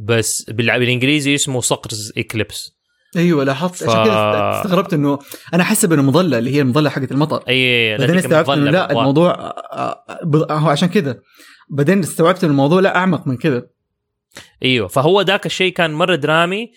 [0.00, 2.78] بس بالإنجليزي اسمه صقرز إكليبس.
[3.16, 3.84] أيوه لاحظت.
[3.84, 5.18] ف- عشان كذا استغربت إنه
[5.54, 7.44] أنا حسب إنه مظلة اللي هي المظلة حقت المطر.
[7.48, 9.30] أي بعدين استوعبت إنه لا الموضوع
[9.72, 10.04] آه،
[10.50, 11.20] هو عشان كذا
[11.70, 13.66] بعدين استوعبت ان الموضوع لا أعمق من كذا
[14.64, 16.72] أيوه فهو ذاك الشيء كان مرة درامي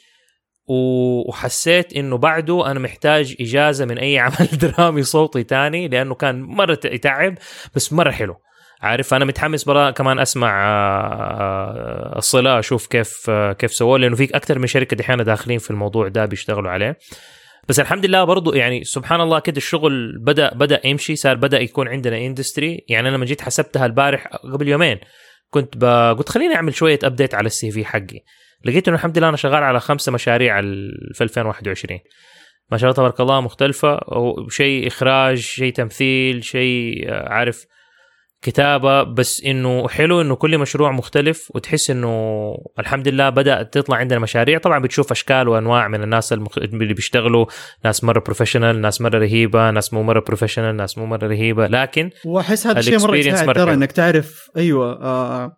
[0.67, 6.79] وحسيت إنه بعده أنا محتاج إجازة من أي عمل درامي صوتي تاني لأنه كان مرة
[6.85, 7.35] يتعب
[7.75, 8.35] بس مرة حلو.
[8.81, 14.23] عارف أنا متحمس برا كمان أسمع آه، الصله أشوف كيف آه، كيف سووه لأنه في
[14.23, 16.97] أكثر من شركة دحين داخلين في الموضوع ده بيشتغلوا عليه.
[17.69, 21.87] بس الحمد لله برضو يعني سبحان الله كده الشغل بدأ بدأ يمشي صار بدأ يكون
[21.87, 24.99] عندنا industry يعني أنا لما جيت حسبتها البارح قبل يومين
[25.49, 25.85] كنت.
[26.17, 28.23] قلت خليني أعمل شوية update على ال CV حقي.
[28.65, 30.61] لقيت إنه الحمد لله أنا شغال على خمسه مشاريع
[31.13, 31.99] في 2021
[32.71, 33.99] ما شاء الله تبارك الله مختلفة.
[34.17, 37.65] وشيء إخراج شيء تمثيل شيء آه، عارف
[38.41, 39.03] كتابة.
[39.03, 44.57] بس إنه حلو إنه كل مشروع مختلف وتحس إنه الحمد لله بدات تطلع عندنا مشاريع.
[44.57, 46.57] طبعا بتشوف أشكال وأنواع من الناس المخ...
[46.57, 47.45] اللي بيشتغلوا.
[47.85, 51.67] ناس مرة professional ناس مرة رهيبة ناس مو مرة professional ناس مو مرة رهيبة.
[51.67, 53.73] لكن وأحس هذا الشيء مرة ترى.
[53.73, 55.56] إنك تعرف أيوه آه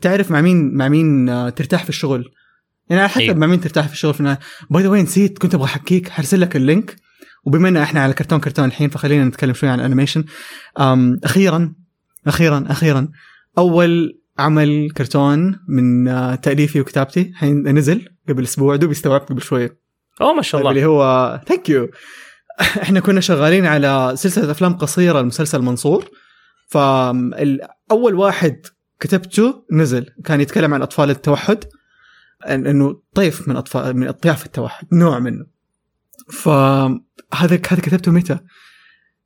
[0.00, 2.30] تعرف مع مين مع مين آه ترتاح في الشغل.
[2.88, 3.36] يعني على حسب أيوة.
[3.36, 4.14] مع مين ترتاح في الشغل.
[4.14, 4.38] في النهايه
[4.70, 6.96] by the way نسيت كنت أبغى أحكيك حرسل لك ال link.
[7.44, 10.24] وبما إن إحنا على كرتون كرتون الحين فخلينا نتكلم شوي عن ال animation
[11.24, 11.74] أخيرا
[12.26, 13.08] أخيرا أخيرا
[13.58, 18.76] أول عمل كرتون من آه تأليفي وكتابتي حين نزل قبل أسبوع.
[18.76, 19.80] دوب استوعبت قبل شوية
[20.20, 20.70] أوه ما شاء الله.
[20.70, 21.90] اللي هو thank you
[22.82, 26.04] إحنا كنا شغالين على سلسلة أفلام قصيرة المسلسل منصور
[26.68, 28.66] فاول واحد
[29.00, 30.06] كتبته نزل.
[30.24, 31.64] كان يتكلم عن أطفال التوحد
[32.48, 35.46] إنه طيف من أطفال من أطياف التوحد نوع منه.
[36.32, 37.00] فهذا
[37.34, 38.38] هذا كتبته متى؟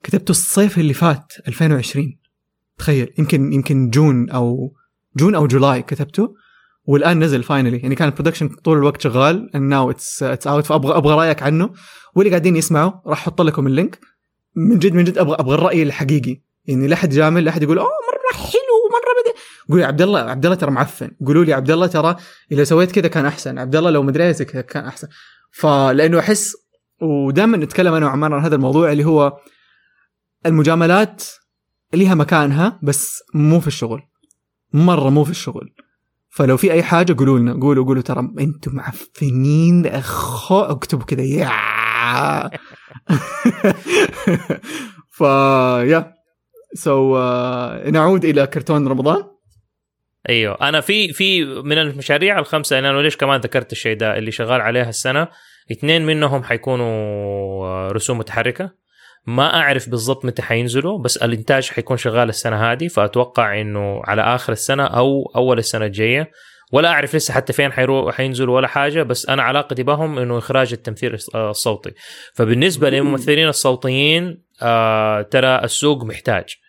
[0.03, 2.19] كتبته الصيف اللي فات 2020
[2.79, 3.15] تخيل.
[3.19, 4.75] يمكن يمكن June أو
[5.17, 6.35] June أو July كتبته
[6.85, 10.65] والآن نزل finally يعني كان ال production طول الوقت شغال and now it's it's out.
[10.67, 11.71] فأبغى أبغى رأيك عنه.
[12.15, 13.99] واللي قاعدين يسمعوا راح أحط لكم ال link.
[14.57, 16.43] من جد من جد أبغى أبغى الرأي الحقيقي.
[16.67, 19.39] يعني لا حد جامل لا حد يقول أوه مرة حلو مرة بدي
[19.71, 21.11] قول يا عبد الله عبد الله ترى معفن.
[21.27, 22.17] قولوا لي عبد الله ترى
[22.53, 25.09] إذا سويت كذا كان أحسن عبد الله لو مدري كذا كان أحسن.
[25.51, 26.57] فلأنه أحس
[27.03, 29.39] ودائما نتكلم أنا وعمار عن هذا الموضوع اللي هو
[30.47, 31.25] المجاملات
[31.95, 34.03] لها مكانها بس مو في الشغل
[34.73, 35.75] مرة مو في الشغل.
[36.31, 41.51] فلو في أي حاجة قولوا لنا قولوا قولوا ترى أنتم معفنين أخو اكتبوا كذا يا.
[45.17, 45.21] ف
[45.91, 46.24] يا.
[46.75, 47.19] سو
[47.91, 49.25] نعود إلى كرتون رمضان.
[50.29, 50.69] أيوه.
[50.69, 54.89] أنا في في من المشاريع الخمسة أنا ليش كمان ذكرت الشيء ده اللي شغال عليها
[54.89, 55.29] السنة
[55.73, 56.87] اثنين منهم حيكونوا
[57.67, 58.71] آه، رسوم متحركة.
[59.27, 64.53] ما أعرف بالضبط متى حينزلوا بس الإنتاج حيكون شغال السنة هذه فأتوقع إنه على آخر
[64.53, 66.31] السنة أو أول السنة الجاية.
[66.73, 70.73] ولا أعرف لسه حتى فين حيروح حينزلوا ولا حاجة بس أنا علاقتي بهم إنه إخراج
[70.73, 71.91] التمثيل آه، الصوتي.
[72.35, 76.64] فبالنسبة للممثلين الصوتيين آه ترى السوق محتاج.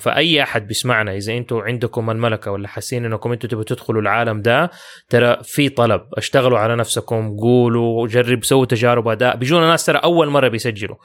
[0.00, 4.70] فأي أحد بيسمعنا إذا أنتم عندكم الملكة ولا حاسين إنكم أنتم تبغوا تدخلوا العالم ده
[5.08, 6.02] ترى في طلب.
[6.16, 9.36] اشتغلوا على نفسكم قولوا جرب سووا تجارب أداء.
[9.36, 10.96] بيجونا ناس ترى أول مرة بيسجلوا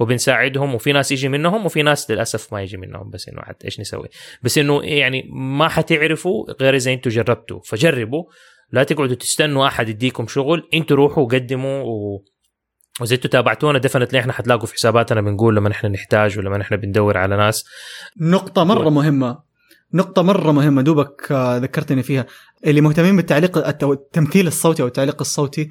[0.00, 3.10] وبنساعدهم وفي ناس يجي منهم وفي ناس للأسف ما يجي منهم.
[3.10, 4.08] بس إنه حتى إيش نسوي؟
[4.42, 7.60] بس إنه يعني ما حتعرفوا غير إذا أنتم جربتوا.
[7.60, 8.24] فجربوا
[8.70, 10.68] لا تقعدوا تستنوا أحد يديكم شغل.
[10.74, 12.24] أنتوا روحوا وقدموا و...
[13.00, 17.18] وزي أنتوا تابعتونا دفنت إحنا حتلاقوا في حساباتنا بنقول لما إحنا نحتاج ولما إحنا بندور
[17.18, 17.64] على ناس.
[18.20, 19.38] نقطة مرة مهمة.
[19.94, 22.26] نقطة مرة مهمة دوبك آه، ذكرتني فيها.
[22.66, 25.70] اللي مهتمين بالتعليق الت- التمثيل الصوتي أو التعليق الصوتي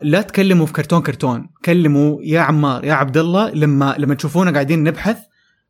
[0.00, 1.48] لا تكلموا في كرتون كرتون.
[1.64, 5.16] كلموا يا عمار يا عبد الله لما لما تشوفونا قاعدين نبحث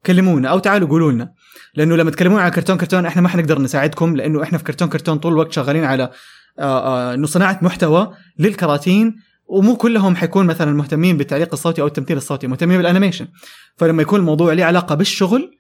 [0.07, 1.33] كلمونا أو تعالوا قولوا لنا.
[1.75, 5.19] لأنه لما تكلمون على كرتون كرتون إحنا ما حنقدر نساعدكم لأنه إحنا في كرتون كرتون
[5.19, 6.11] طول الوقت شغالين على
[6.59, 6.63] آه،
[7.11, 12.47] آه، انه صناعة محتوى للكراتين ومو كلهم حيكون مثلا مهتمين بالتعليق الصوتي أو التمثيل الصوتي
[12.47, 13.29] مهتمين بال animation.
[13.77, 15.51] فلما يكون الموضوع له علاقة بالشغل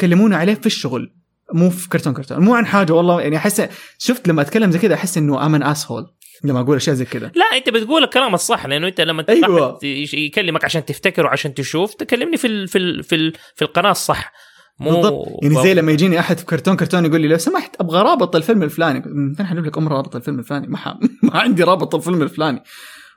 [0.00, 1.12] كلمونا عليه في الشغل
[1.52, 2.38] مو في كرتون كرتون.
[2.38, 5.62] مو عن حاجة والله يعني أحس شفت لما أتكلم زي كذا أحس إنه I'm an
[5.62, 6.06] asshole
[6.44, 7.32] لما أقول أشياء زي كذا.
[7.34, 9.78] لا أنت بتقول الكلام الصح لأنه أنت لما أيوة.
[9.82, 14.32] يكلمك عشان تفتكر وعشان تشوف تكلمني في ال في ال في, ال في القناة الصح.
[14.80, 15.26] مو بالضبط.
[15.42, 18.62] يعني زي لما يجيني أحد في كرتون كرتون يقول لي لو سمحت أبغى رابط الفيلم
[18.62, 19.02] الفلاني.
[19.06, 20.66] من فين حجيب لك ام رابط الفيلم الفلاني.
[20.66, 20.88] ما, ح...
[21.22, 22.62] ما عندي رابط الفيلم الفلاني.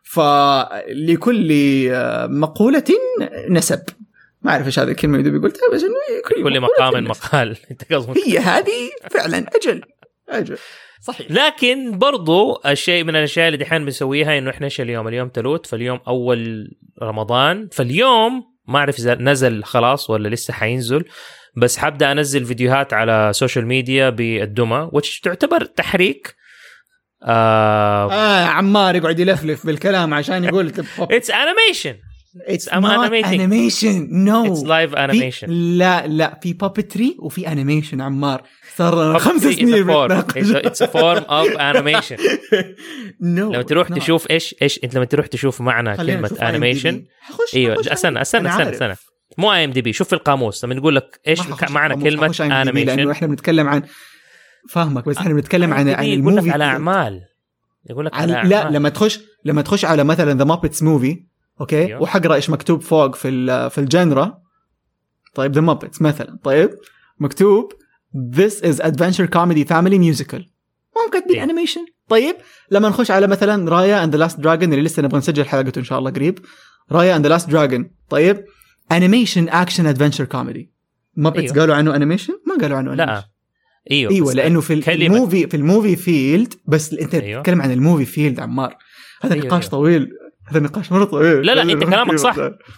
[0.03, 1.51] فلكل
[1.91, 2.83] آه، مقولة
[3.49, 3.81] نسب.
[4.41, 7.03] ما أعرف إيش هذه الكلمة اللي دوبي قلتها بس إنه كل, مقام.
[7.03, 7.57] مقال.
[7.71, 8.17] أنت قصدك.
[8.17, 9.81] هي هذه فعلا أجل.
[10.29, 10.57] أجل.
[11.01, 11.31] صحيح.
[11.31, 15.99] لكن برضو الشيء من الأشياء اللي دحين بنسويها إنه إحنا إيش اليوم اليوم تلوت فاليوم
[16.07, 17.69] أول رمضان.
[17.71, 21.05] فاليوم ما أعرف إذا نزل خلاص ولا لسه حينزل
[21.57, 26.35] بس حبدأ أنزل فيديوهات على social media بالدمى which تعتبر تحريك
[27.23, 31.95] آه آه عمار يقعد يلفلف بالكلام عشان يقول it's animation
[32.47, 32.69] it's.
[32.69, 36.39] animation no it's live animation لا لا.
[36.43, 38.43] في puppetry وفي animation عمار.
[38.75, 39.89] صار خمس سنين.
[39.89, 42.15] اتس فورم اوف انيميشن
[43.21, 43.87] نو لما تروح.
[43.87, 47.03] تشوف إيش إيش أنت لما تروح تشوف معنى كلمة animation
[47.55, 48.21] إيوه استنى.
[48.21, 48.69] استنى استنى.
[48.69, 48.95] استنى.
[49.37, 50.65] مو IMDb شوف في القاموس.
[50.65, 53.83] لما يقول لك إيش معنى كلمة IMDb لأنه animation إحنا بنتكلم عن
[54.69, 57.21] فاهمك بس إحنا بنتكلم عن عن ال movie على أعمال.
[57.89, 58.73] يقول لك على على لا أعمال.
[58.73, 61.25] لما تخش لما تخش على مثلا The Muppets movie
[61.61, 62.01] okay؟ أيوه.
[62.01, 64.41] وحقرأ إيش مكتوب فوق في في ال genre.
[65.35, 66.39] طيب The Muppets مثلا.
[66.43, 66.69] طيب
[67.19, 67.73] مكتوب
[68.35, 70.41] This is adventure comedy family musical.
[70.95, 71.41] ما كاتبين.
[71.41, 72.35] animation طيب
[72.71, 75.83] لما نخش على مثلا Raya and the Last Dragon اللي لسه نبغى نسجل حلقته إن
[75.83, 76.39] شاء الله قريب.
[76.91, 78.45] Raya and the Last Dragon طيب
[78.91, 80.71] animation action adventure comedy
[81.15, 81.59] Muppets أيوه.
[81.59, 83.21] قالوا عنه animation ما قالوا عنه لا.
[83.21, 83.38] animation.
[83.91, 87.41] إيوه إيوه لأنه في ال movie في ال movie field بس أنت أيوه.
[87.41, 88.75] تتكلم عن ال movie field عمار.
[89.21, 89.71] هذا أيوه، نقاش أيوه.
[89.71, 90.09] طويل.
[90.47, 91.45] هذا نقاش مرة طويل.
[91.45, 92.15] لا، لا، أنت مرة كلامك.
[92.15, 92.35] صح.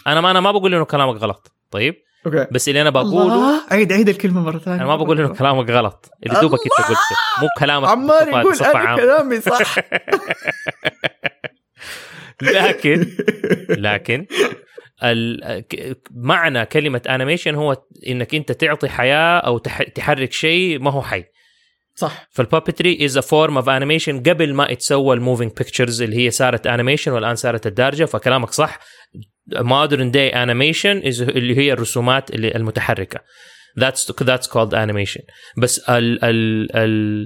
[0.07, 2.47] أنا ما أنا ما بقول إنه كلامك غلط طيب؟ okay.
[2.51, 3.61] بس اللي أنا بقوله الله!
[3.71, 4.77] عيد عيد الكلمة مرة ثانية.
[4.77, 6.09] أنا ما بقول إنه كلامك غلط.
[6.25, 6.99] اللي دوبك أنت قلته.
[7.41, 9.01] مو كلامك عمار يقول أنا عامة.
[9.01, 9.75] كلامي صح.
[12.41, 13.07] لكن
[13.69, 14.25] لكن
[16.11, 21.23] معنى كلمة animation هو إنك أنت تعطي حياة أو تح- تحرك شيء ما هو حي.
[21.95, 22.27] صح.
[22.31, 26.31] فال puppetry is a form of animation قبل ما يتسوى ال moving pictures اللي هي
[26.31, 28.79] صارت animation والآن صارت الدارجة فكلامك صح.
[29.55, 33.19] modern day animation اللي هي الرسومات اللي المتحركة.
[33.79, 35.21] That's that's called animation.
[35.57, 37.25] بس ال ال ال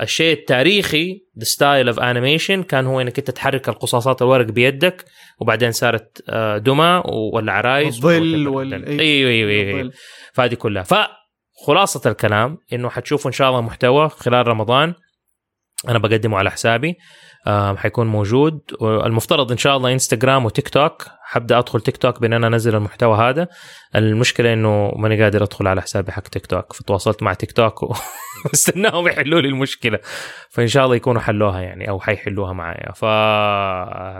[0.00, 5.04] الشيء التاريخي the style of animation كان هو إنك أنت تحرك القصاصات الورق بيدك
[5.40, 8.52] وبعدين صارت آه، دمى ولا عرايس الظل whatever.
[8.54, 9.90] وال- أيوه أيوه أيوه.
[10.34, 10.82] فهذه كلها.
[10.82, 14.94] فخلاصة الكلام إنه حتشوفوا إن شاء الله محتوى خلال رمضان.
[15.88, 16.94] أنا بقدمه على حسابي
[17.46, 18.60] آم، حيكون موجود.
[18.82, 23.18] المفترض إن شاء الله إنستغرام وتيك توك حبدأ أدخل تيك توك بأن أنا أنزل المحتوى
[23.18, 23.48] هذا.
[23.96, 26.72] المشكلة إنه ماني قادر أدخل على حسابي حق تيك توك.
[26.72, 27.82] فتواصلت مع تيك توك
[28.44, 29.98] واستناهم يحلوا لي المشكلة.
[30.50, 32.92] فإن شاء الله يكونوا حلوها يعني أو حيحلوها معايا.
[32.92, 33.04] ف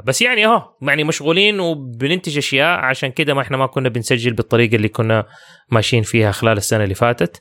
[0.05, 2.79] بس يعني اهو يعني مشغولين وبننتج أشياء.
[2.79, 5.25] عشان كده ما إحنا ما كنا بنسجل بالطريقة اللي كنا
[5.70, 7.40] ماشيين فيها خلال السنة اللي فاتت.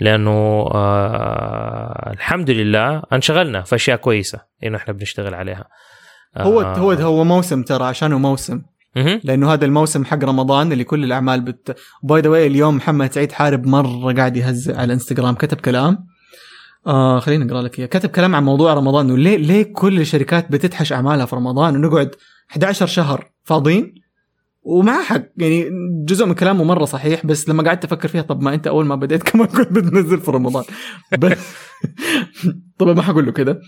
[0.00, 0.30] لأنه
[0.74, 5.68] آه الحمد لله انشغلنا في أشياء كويسة إنه إحنا بنشتغل عليها.
[6.36, 6.76] هو آه.
[6.76, 8.62] هو هو موسم ترى عشانه موسم.
[9.24, 13.32] لأنه هذا الموسم حق رمضان اللي كل الأعمال بت by the way اليوم محمد سعيد
[13.32, 16.06] حارب مرة قاعد يهزئ على الانستغرام كتب كلام.
[16.86, 17.86] آه خليني أقرأ لك إياه.
[17.86, 22.10] كتب كلام عن موضوع رمضان وليه ليه كل الشركات بتدحش أعمالها في رمضان؟ ونقعد
[22.50, 23.94] 11 شهر فاضيين؟
[24.62, 25.68] ومع حق يعني
[26.04, 28.94] جزء من كلامه مرة صحيح بس لما قعدت أفكر فيها طب ما أنت أول ما
[28.94, 30.64] بديت كمان كنت بتنزل في رمضان؟
[31.18, 31.38] بس
[32.78, 33.60] طبعا ما حقول له كده.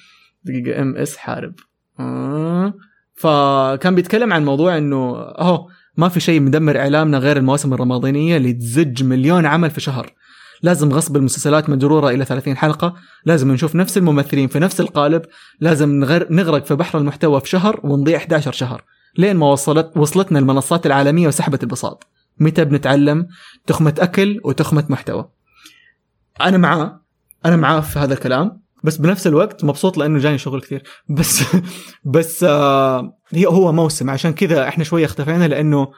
[0.45, 1.55] دقيقة إم إس حارب.
[2.01, 2.75] آه.
[3.21, 8.53] فكان بيتكلم عن موضوع إنه اهو ما في شيء مدمر إعلامنا غير المواسم الرمضانية اللي
[8.53, 10.15] تزج مليون عمل في شهر.
[10.63, 15.23] لازم غصب المسلسلات مجرورة إلى 30 حلقة لازم نشوف نفس الممثلين في نفس القالب
[15.61, 16.27] لازم نغر...
[16.31, 18.85] نغرق في بحر المحتوى في شهر ونضيع 11 شهر.
[19.19, 22.07] لين ما وصلت وصلتنا المنصات العالمية وسحبت البساط.
[22.39, 23.27] متى بنتعلم؟
[23.67, 25.29] تخمة أكل وتخمة محتوى.
[26.41, 27.01] أنا معاه
[27.45, 28.63] أنا معاه في هذا الكلام.
[28.85, 30.83] بس بنفس الوقت مبسوط لأنه جاني شغل كثير.
[31.09, 31.43] بس
[32.15, 34.11] بس آه هي هو موسم.
[34.11, 35.89] عشان كذا إحنا شوية اختفينا لأنه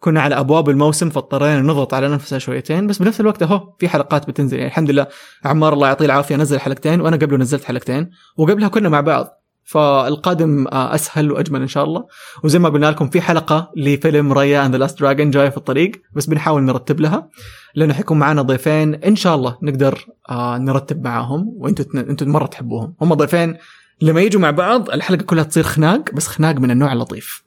[0.00, 2.86] كنا على أبواب الموسم فاضطرينا نضغط على نفسنا شويتين.
[2.86, 4.56] بس بنفس الوقت أهو في حلقات بتنزل.
[4.56, 5.06] يعني الحمد لله
[5.44, 8.10] عمار الله يعطيه العافية نزل حلقتين وأنا قبله نزلت حلقتين.
[8.36, 9.43] وقبلها كنا مع بعض.
[9.64, 12.06] فالقادم آه، أسهل وأجمل إن شاء الله.
[12.42, 15.92] وزي ما قلنا لكم في حلقة لفيلم Raya and the Last Dragon جاية في الطريق
[16.12, 17.28] بس بنحاول نرتب لها.
[17.74, 22.94] لأنه حيكون معنا ضيفين إن شاء الله نقدر آه نرتب معاهم وأنتم أنتم مرة تحبوهم.
[23.00, 23.56] هم ضيفين
[24.00, 27.44] لما يجوا مع بعض الحلقة كلها تصير خناق بس خناق من النوع اللطيف.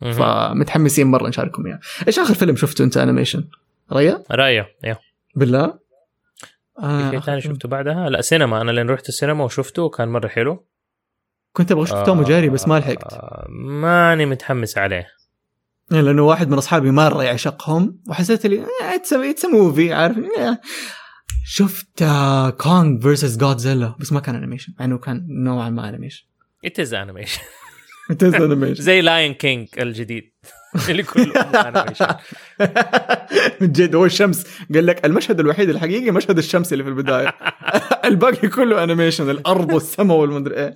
[0.00, 1.80] فمتحمسين مرة نشارككم إياه.
[2.06, 3.44] إيش آخر فيلم شفته أنت انيميشن
[3.92, 4.98] ريا؟ رايه يا.
[5.34, 7.54] بالله؟ في آه شيء ثاني فيلم.
[7.54, 8.60] شفته بعدها؟ لا سينما.
[8.60, 10.64] أنا لين رحت السينما وشفته وكان مرة حلو.
[11.56, 13.12] كنت أبغى أشوف Tom و Jerry بس ما لحقت.
[13.12, 15.06] آه، ماني متحمس عليه.
[15.90, 20.58] لأنه واحد من أصحابي مرة يعشقهم وحسيت لي it's it's movie عارف؟ آه.
[21.46, 22.04] شفت
[22.58, 26.26] Kong versus Godzilla بس ما كان animation مع إنه كان نوعا ما animation
[26.64, 27.40] it is animation
[28.10, 30.32] it's animation زي Lion King الجديد.
[30.88, 32.14] اللي كله انيميشن
[33.60, 34.46] من جد هو الشمس.
[34.74, 37.34] قال لك المشهد الوحيد الحقيقي مشهد الشمس اللي في البداية.
[38.04, 40.74] الباقي كله animation الأرض والسماء والمدري إيه.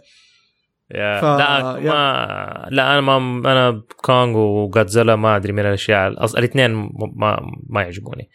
[0.94, 1.78] ف- لا.
[1.80, 6.70] ما لا أنا ما أنا Kong و Godzilla ما أدري من الأشياء الاثنين
[7.16, 8.30] ما ما يعجبوني.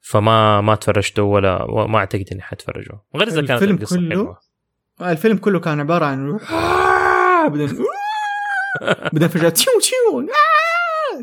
[0.00, 4.38] فما ما تفرجته ولا ما أعتقد إني حتفرجه غير اذا كانت الفيلم القصة كله حلوة.
[5.10, 6.38] الفيلم كله كان عبارة عن
[7.48, 7.68] بعدين
[9.12, 10.20] بعدين فجأة تيو تيو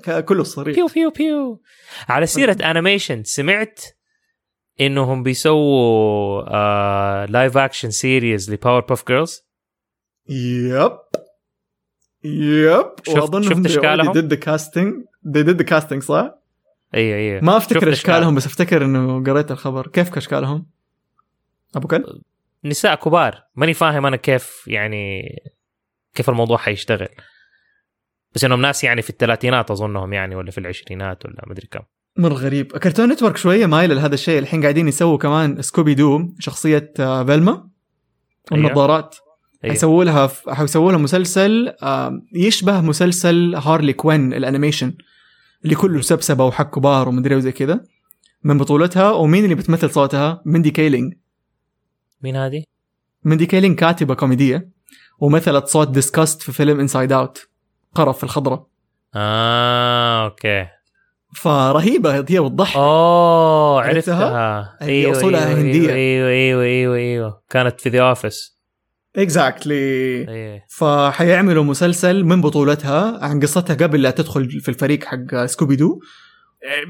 [0.07, 0.19] آه!
[0.19, 0.75] كله صريخ.
[0.75, 1.61] بيو بيو بيو.
[2.09, 3.79] على سيرة animation سمعت
[4.81, 9.44] إنهم بيسووا آه لايف اكشن سيريز لباور باف جيرلز
[10.29, 10.97] يب
[12.23, 14.93] يب شفت- واظن شفت أشكالهم؟ the casting
[15.27, 16.35] did the casting صح؟
[16.95, 17.91] أيوه أيوه ما أفتكر.
[17.91, 20.65] إشكالهم بس أفتكر إنه قريت الخبر كيف إشكالهم؟
[21.75, 22.05] أبو كلب؟
[22.65, 25.23] نساء كبار ماني فاهم أنا كيف يعني
[26.15, 27.07] كيف الموضوع حيشتغل
[28.35, 31.79] بس إنهم ناس يعني في الثلاثينات أظنهم يعني ولا في العشرينات ولا مدري كم
[32.17, 37.23] مره غريب Cartoon Network شوية مايل لهذا الشيء الحين قاعدين يسووا كمان Scooby-Doo شخصية آه،
[37.23, 37.69] Velma
[38.51, 39.24] والنظارات أيوة.
[39.63, 44.93] حيسووا لها حيسووا لها مسلسل آه، يشبه مسلسل Harley Quinn ال animation
[45.63, 47.83] اللي كله سبسبة وحق كبار ومدري وزي كذا
[48.43, 51.13] من بطولتها ومين اللي بتمثل صوتها؟ Mindy Kaling
[52.21, 52.63] مين هذه؟
[53.23, 54.69] Mindy Kaling كاتبة كوميدية
[55.19, 57.47] ومثلت صوت Disgust في فيلم Inside Out
[57.95, 58.67] قرف الخضراء
[59.15, 60.67] آه okay
[61.35, 65.93] فرهيبة هي بتضحك أوه عرفتها؟ عرفتها اللي أيوه أصولها أيوة هندية.
[65.93, 68.54] أيوه أيوه أيوه أيوه كانت في The Office
[69.17, 69.75] exactly
[70.29, 75.99] أيوه فحيعملوا مسلسل من بطولتها عن قصتها قبل لا تدخل في الفريق حق Scooby-Doo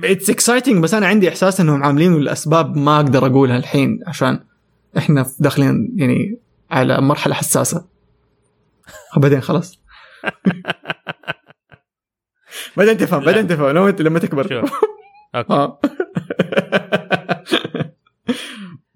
[0.03, 4.39] it's exciting بس أنا عندي إحساس إنهم عاملينه لأسباب ما أقدر أقولها الحين عشان
[4.97, 6.39] إحنا داخلين يعني
[6.71, 7.85] على مرحلة حساسة.
[9.17, 9.79] بعدين خلاص.
[12.77, 14.69] بعدين تفهم بعدين تفهم لما تكبر.
[15.35, 15.77] okay.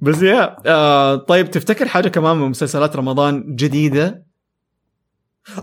[0.02, 4.24] بس يا آه طيب تفتكر حاجة كمان من مسلسلات رمضان جديدة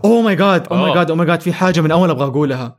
[0.05, 0.95] oh my god oh my.
[0.95, 2.79] god oh my god في حاجة من أول أبغى أقولها.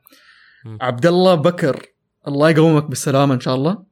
[0.82, 1.86] عبد الله بكر
[2.28, 3.88] الله يقومك بالسلامة إن شاء الله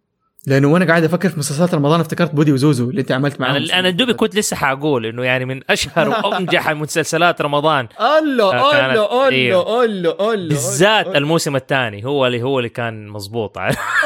[0.48, 3.80] لأنه وأنا قاعد أفكر في مسلسلات رمضان افتكرت بودي وزوزو اللي أنت عملت معاهم أنا
[3.80, 8.98] أنا دوبي كنت لسه حقول إنه يعني من أشهر وأنجح مسلسلات رمضان الله آه، كانت-
[8.98, 9.28] الله.
[9.28, 13.14] الله الله الله بالذات الموسم الثاني هو اللي هو اللي كان
[13.58, 13.78] عارف؟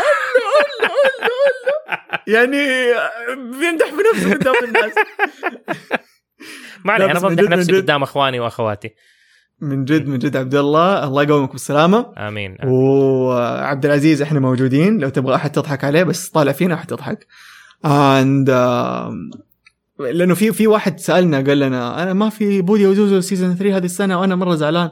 [2.30, 2.58] يعني
[3.60, 4.94] بيمدح في نفسه قدام الناس.
[6.86, 7.78] ما علي أنا بمدح نفسي.
[7.78, 8.90] قدام أخواني وأخواتي.
[9.62, 12.14] من جد من جد عبد الله الله يقومك بالسلامة.
[12.18, 14.98] آمين وعبد العزيز إحنا موجودين.
[14.98, 17.28] لو تبغى أحد تضحك عليه بس طالع فينا أحد تضحك
[17.86, 18.50] and
[20.00, 23.86] لأنه في في واحد سألنا قال لنا أنا ما في بودي وزوزو season 3 هذه
[23.86, 24.90] السنة وأنا مرة زعلان.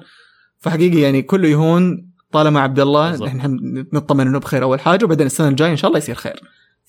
[0.57, 3.25] فحقيقي يعني كله يهون طالما عبد الله.
[3.25, 3.57] نحن
[3.93, 6.39] نطمن إنه بخير أول حاجة وبعدين السنة الجاية إن شاء الله يصير خير.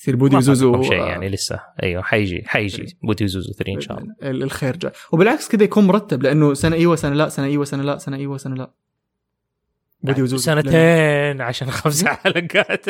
[0.01, 1.61] يصير بودي وزوزو شيء آه، يعني لسه.
[1.83, 4.15] أيوه حيجي حيجي بودي وزوزو 3 إن شاء الله.
[4.23, 7.83] ال- الخير جاي وبالعكس كذا يكون مرتب لأنه سنة إيوه سنة لا سنة إيوه سنة
[7.83, 8.71] لا سنة إيوه سنة لا.
[10.03, 12.87] بودي وزوزو سنتين عشان خمس حلقات.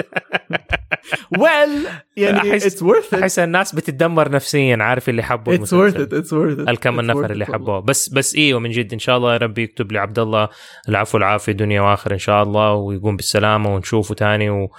[1.39, 1.87] well
[2.17, 6.69] يعني it's worth أحس الناس بتتدمر نفسيا عارف اللي حبوا it's worth it it's worth
[6.69, 7.81] الكم النفر اللي حبوه.
[7.81, 10.49] بس بس إيوه من جد إن شاء الله يا ربي يكتب لي عبد الله
[10.89, 14.71] العفو والعافية دنيا واخر إن شاء الله ويقوم بالسلامة ونشوفه تاني و...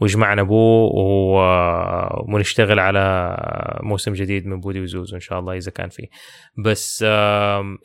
[0.00, 0.90] ويجمعنا ابوه.
[2.28, 3.36] ونشتغل على
[3.82, 6.06] موسم جديد من بودي وزوزو إن شاء الله إذا كان فيه
[6.64, 7.02] بس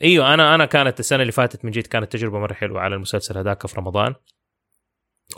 [0.02, 3.38] إيوه أنا أنا كانت السنة اللي فاتت من جد كانت تجربة مرة حلوة على المسلسل
[3.38, 4.14] هذاك في رمضان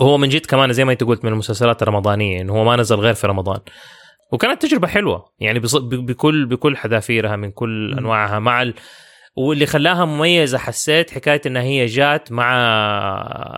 [0.00, 2.96] وهو من جد كمان زي ما أنت قلت من المسلسلات الرمضانية إنه هو ما نزل
[2.96, 3.60] غير في رمضان
[4.32, 7.94] وكانت تجربة حلوة يعني بكل بكل حذافيرها من كل.
[7.98, 8.74] أنواعها مع ال...
[9.36, 12.52] واللي خلاها مميزة حسيت حكاية إنها هي جات مع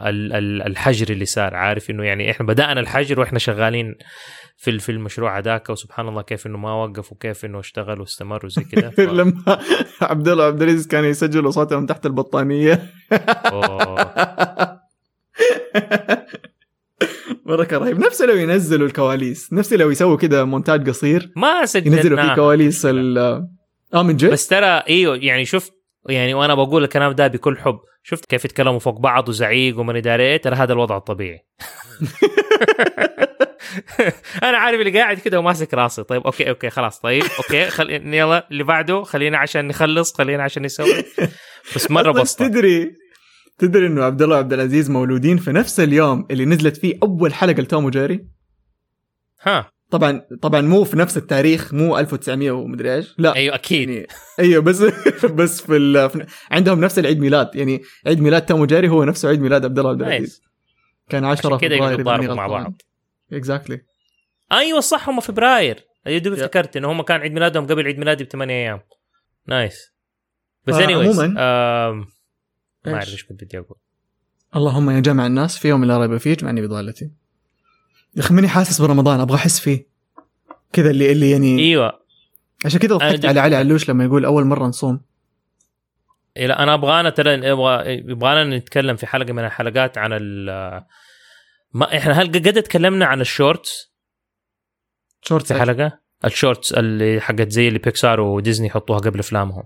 [0.06, 1.54] ال- ال- الحجر اللي صار.
[1.54, 3.94] عارف إنه يعني إحنا بدأنا الحجر وإحنا شغالين
[4.56, 8.62] في في المشروع هذاك وسبحان الله كيف إنه ما وقف وكيف إنه اشتغل واستمر وزي
[8.64, 9.00] كذا ف...
[9.20, 9.58] لما
[10.02, 12.82] عبد الله عبد العزيز كان يسجل اصواته من تحت البطانية.
[17.46, 21.92] مره كان رهيب نفسه لو ينزلوا الكواليس نفسه لو يسووا كده مونتاج قصير ما ينزلوا
[21.94, 23.46] فيه سجلنا كواليس ال
[23.94, 25.72] آه من جد؟ بس ترى إيوه يعني شفت
[26.08, 30.22] يعني وأنا بقول الكلام ده بكل حب شفت كيف يتكلموا فوق بعض وزعيق ومن ادري
[30.22, 31.40] إيه ترى هذا الوضع الطبيعي.
[34.42, 36.02] أنا عارف اللي قاعد كده وماسك راسي.
[36.02, 37.00] طيب okay okay خلاص.
[37.00, 37.90] طيب okay خل...
[37.90, 41.04] يلا اللي بعده خلينا عشان نخلص خلينا عشان نسوي.
[41.76, 42.46] بس مرة بسطة.
[42.46, 42.92] تدري
[43.58, 47.62] تدري إنه عبد الله وعبد العزيز مولودين في نفس اليوم اللي نزلت فيه أول حلقة
[47.62, 48.26] لتوم وجيري؟
[49.42, 49.70] ها.
[49.90, 53.34] طبعا طبعا مو في نفس التاريخ مو 1900 ومدري إيش لا.
[53.34, 53.90] أيوه أكيد.
[53.90, 54.06] يعني
[54.40, 54.82] أيوه بس
[55.38, 56.10] بس في, ال...
[56.10, 57.50] في عندهم نفس العيد ميلاد.
[57.54, 60.42] يعني عيد ميلاد توم وجيري هو نفسه عيد ميلاد عبد الله عبد العزيز.
[61.08, 62.82] كان 10 عشان كده فبراير يقدروا يتضاربوا مع بعض.
[63.32, 63.80] exactly
[64.52, 65.84] أيوه صح هم فبراير.
[66.06, 66.40] أيوه دوبي Yeah.
[66.40, 68.80] افتكرت انه هم كان عيد ميلادهم قبل عيد ميلادي بثمانية أيام.
[69.46, 69.94] nice.
[70.66, 73.78] بس آه، anyway عموماً، ما؟ اعرف إيش؟ كنت بدي أقول.
[74.56, 77.10] اللهم يا جمع الناس في يوم لا ريب فيه اجمعني بضالتي.
[78.16, 79.88] يا أخي ماني حاسس برمضان أبغى أحس فيه.
[80.72, 82.00] كذا اللي اللي يعني إيوه.
[82.64, 85.00] عشان كذا ضحكت على علي علوش لما يقول أول مرة نصوم.
[86.36, 90.46] إيه لا أنا أبغانا ترى أبغى يبغانا نتكلم في حلقة من الحلقات عن ال
[91.72, 93.92] ما إحنا هل قد تكلمنا عن ال shorts؟
[95.22, 99.64] short في حلقة؟ ال shorts اللي حقت زي اللي بيكسار وديزني يحطوها قبل أفلامهم.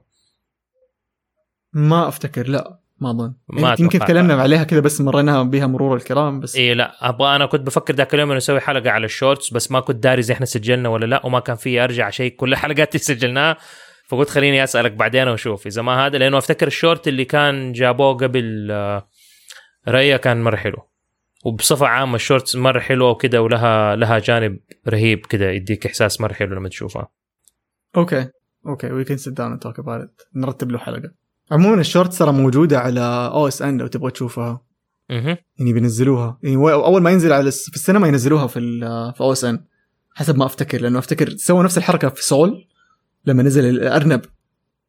[1.73, 2.81] ما أفتكر لا.
[3.01, 3.35] ما أظن.
[3.49, 3.99] ما يمكن.
[3.99, 7.09] تكلمنا عليها كذا بس مريناها بها مرور الكرام بس إيه لا.
[7.09, 9.97] أبغى أنا كنت بفكر ذاك اليوم إنه نسوي حلقة على ال shorts بس ما كنت
[9.97, 13.57] داري إذا إحنا سجلنا ولا لا وما كان في أرجع شيء كل الحلقات اللي سجلناها.
[14.09, 18.69] فقلت خليني أسألك بعدين وأشوف إذا ما هذا لأنه أفتكر الشورت اللي كان جابوه قبل
[18.71, 19.09] آه،
[19.89, 20.89] رايا كان مرة حلو.
[21.45, 26.33] وبصفة عامة ال shorts مرة حلوة وكذا ولها لها جانب رهيب كذا يديك إحساس مرة
[26.33, 27.09] حلو لما تشوفها.
[27.97, 28.29] okay.
[28.67, 28.93] okay.
[28.93, 31.11] we can sit down talk about نرتب له حلقة.
[31.51, 33.01] عموما الشورت ترى موجودة على
[33.33, 34.61] OSN لو تبغى تشوفها.
[35.11, 36.39] أها يعني بينزلوها.
[36.43, 38.61] يعني أول ما ينزل على في السينما ينزلوها في
[39.17, 39.65] في OSN.
[40.15, 42.67] حسب ما أفتكر لأنه أفتكر سووا نفس الحركة في Soul
[43.27, 44.21] لما نزل الارنب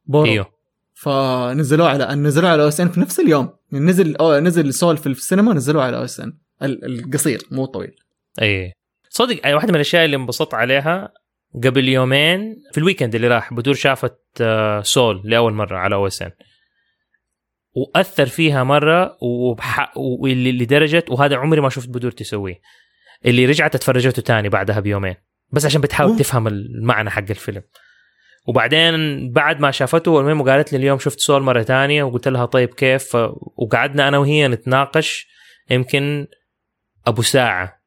[0.05, 0.25] Burrow.
[0.25, 0.59] إيوه.
[0.93, 3.49] فنزلوه على نزلوه على OSN في نفس اليوم.
[3.71, 6.33] يعني نزل أو نزل Soul في السينما نزلوه على OSN.
[6.61, 7.95] القصير مو الطويل.
[8.41, 8.73] اي
[9.09, 11.13] صدق أي واحدة من الأشياء اللي انبسطت عليها
[11.63, 16.31] قبل يومين في ال weekend اللي راح بدور شافت آه، Soul لأول مرة على OSN.
[17.79, 19.93] وأثر فيها مرة وبح...
[19.97, 22.61] واللي لدرجه وهذا عمري ما شفت بدور تسويه
[23.25, 25.15] اللي رجعت اتفرجته تاني بعدها بيومين
[25.51, 26.17] بس عشان بتحاول.
[26.17, 27.61] تفهم المعنى حق الفيلم
[28.47, 32.69] وبعدين بعد ما شافته المهم وقالت لي اليوم شفت سول مرة تانية وقلت لها طيب
[32.69, 33.17] كيف.
[33.57, 35.27] وقعدنا أنا وهي نتناقش
[35.69, 36.27] يمكن
[37.07, 37.78] أبو ساعة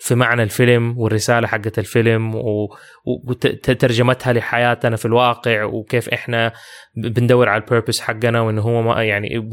[0.00, 2.34] في معنى الفيلم والرسالة حقت الفيلم
[3.04, 6.52] وترجمتها لحياتنا في الواقع وكيف إحنا
[6.96, 9.50] بندور على البيربس حقنا وإنه هو ما يعني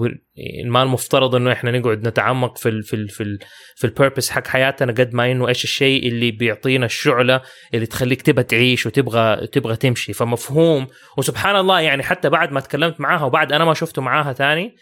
[0.66, 3.40] ما المفترض إنه إحنا نقعد نتعمق في ال في ال في ال
[3.76, 7.42] في البيربس حق حياتنا قد ما إنه إيش الشيء اللي بيعطينا الشعلة
[7.74, 10.14] اللي تخليك تبغى تعيش وتبغى تبغى تمشي.
[10.14, 10.88] فمفهوم.
[11.18, 14.76] وسبحان الله يعني حتى بعد ما تكلمت معاها وبعد أنا ما شفته معاها ثاني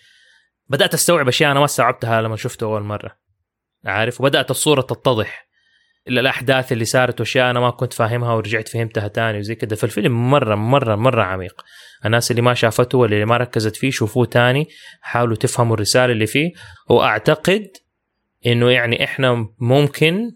[0.70, 3.12] بدأت أستوعب أشياء أنا ما استوعبتها لما شفته أول مرة.
[3.86, 5.53] عارف؟ وبدأت الصورة تتضح.
[6.08, 10.56] الأحداث اللي صارت وأشياء أنا ما كنت فاهمها ورجعت فهمتها تاني وزي كده فالفيلم مره
[10.56, 11.62] مره مرة عميق.
[12.06, 14.68] الناس اللي ما شافته ولا اللي ما ركزت فيه شوفوه تاني
[15.02, 16.52] حاولوا تفهموا الرسالة اللي فيه.
[16.90, 17.68] وأعتقد
[18.46, 20.32] إنه يعني إحنا ممكن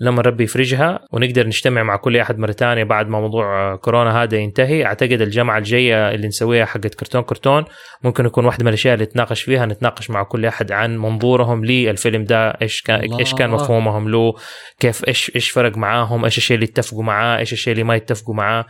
[0.00, 4.38] لما ربي يفرجها ونقدر نجتمع مع كل أحد مرة ثانية بعد ما موضوع كورونا هذا
[4.38, 4.84] ينتهي.
[4.84, 7.64] أعتقد الجمعة الجاية اللي نسويها حقت كرتون كرتون
[8.04, 12.24] ممكن يكون واحدة من الأشياء اللي نتناقش فيها نتناقش مع كل أحد عن منظورهم للفيلم
[12.24, 13.18] ده إيش كان الله.
[13.18, 14.34] إيش كان مفهومهم له
[14.78, 18.34] كيف إيش إيش فرق معاهم إيش الشيء اللي اتفقوا معاه إيش الشيء اللي ما يتفقوا
[18.34, 18.64] معاه.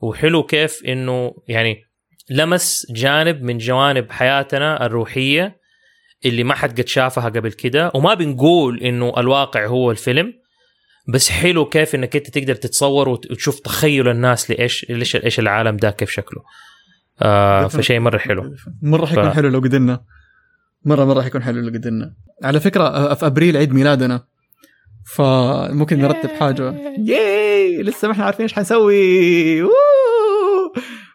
[0.00, 1.76] وحلو كيف إنه يعني
[2.30, 5.56] لمس جانب من جوانب حياتنا الروحية
[6.24, 7.90] اللي ما حد قد شافها قبل كده.
[7.94, 10.41] وما بنقول إنه الواقع هو الفيلم.
[11.08, 15.90] بس حلو كيف إنك أنت تقدر تتصور وتشوف تخيل الناس لايش ليش إيش العالم ده
[15.90, 16.42] كيف شكله.
[17.22, 18.54] آه فشيء مرة حلو.
[18.82, 20.04] مرة حيكون ف- حلو لو قدرنا.
[20.84, 22.14] مره مرة حيكون حلو لو قدرنا.
[22.44, 24.24] على فكرة في أبريل عيد ميلادنا.
[25.14, 26.74] فممكن نرتب حاجة.
[26.98, 27.82] yay.
[27.82, 29.62] لسه ما إحنا عارفين إيش حنسوي.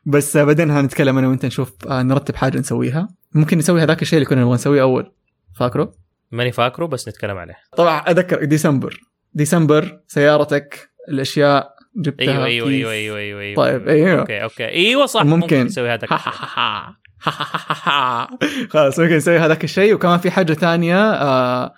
[0.05, 3.07] بس بعدين هنتكلم أنا وأنت نشوف آه، نرتب حاجة نسويها.
[3.33, 5.11] ممكن نسوي هذاك الشيء اللي كنا نبغى نسويه أول.
[5.59, 5.93] فاكره؟
[6.31, 7.55] ماني فاكره بس نتكلم عليه.
[7.77, 8.99] طبعا اذكر ديسمبر.
[9.37, 12.69] ديسمبر سيارتك الأشياء جبتها أيوه أيوه.
[12.69, 13.55] أيوه أيوه أيوه, أيوة.
[13.55, 14.19] طيب أيوه.
[14.19, 14.65] okay okay.
[14.65, 15.39] أيوه صح ممكن.
[15.39, 16.07] ممكن, نسوي هذا
[18.73, 19.93] خلاص ممكن نسوي هذاك الشيء.
[19.93, 21.73] وكمان في حاجة ثانية آه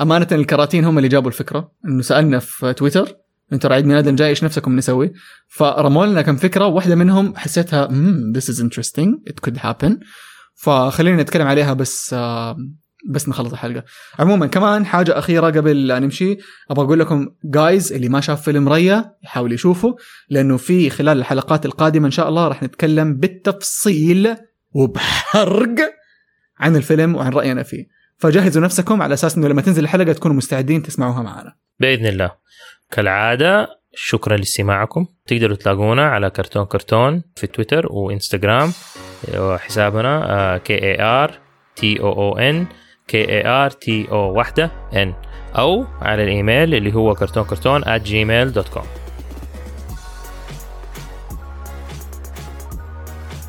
[0.00, 1.72] أمانة الكراتين هم اللي جابوا الفكرة.
[1.84, 3.08] إنه سألنا في تويتر
[3.52, 5.12] أنتوا عيد ميلادنا جاي إيش نفسكم نسوي؟
[5.48, 6.66] فرموا لنا كم فكرة.
[6.66, 9.30] واحدة منهم حسيتها امم this is interesting.
[9.30, 9.92] It could happen.
[10.54, 12.56] فخلينا نتكلم عليها بس آه
[13.10, 13.84] بس نخلص الحلقة.
[14.18, 16.36] عموما كمان حاجة أخيرة قبل لا نمشي
[16.70, 19.96] أبغى أقول لكم جايز اللي ما شاف فيلم ريا يحاول يشوفه
[20.28, 24.36] لأنه في خلال الحلقات القادمة إن شاء الله راح نتكلم بالتفصيل
[24.72, 25.74] وبحرق
[26.58, 27.86] عن الفيلم وعن راينا فيه.
[28.18, 31.54] فجهزوا نفسكم على أساس إنه لما تنزل الحلقة تكونوا مستعدين تسمعوها معنا.
[31.80, 32.30] بإذن الله.
[32.90, 35.06] كالعادة شكرا لاستماعكم.
[35.26, 38.72] تقدروا تلاقونا على كرتون كرتون في تويتر وإنستغرام
[39.58, 41.38] حسابنا K A R
[41.76, 42.66] T O O N
[43.08, 45.14] K A R T O واحدة N
[45.58, 48.84] أو على الإيميل اللي هو كرتون كرتون at gmail.com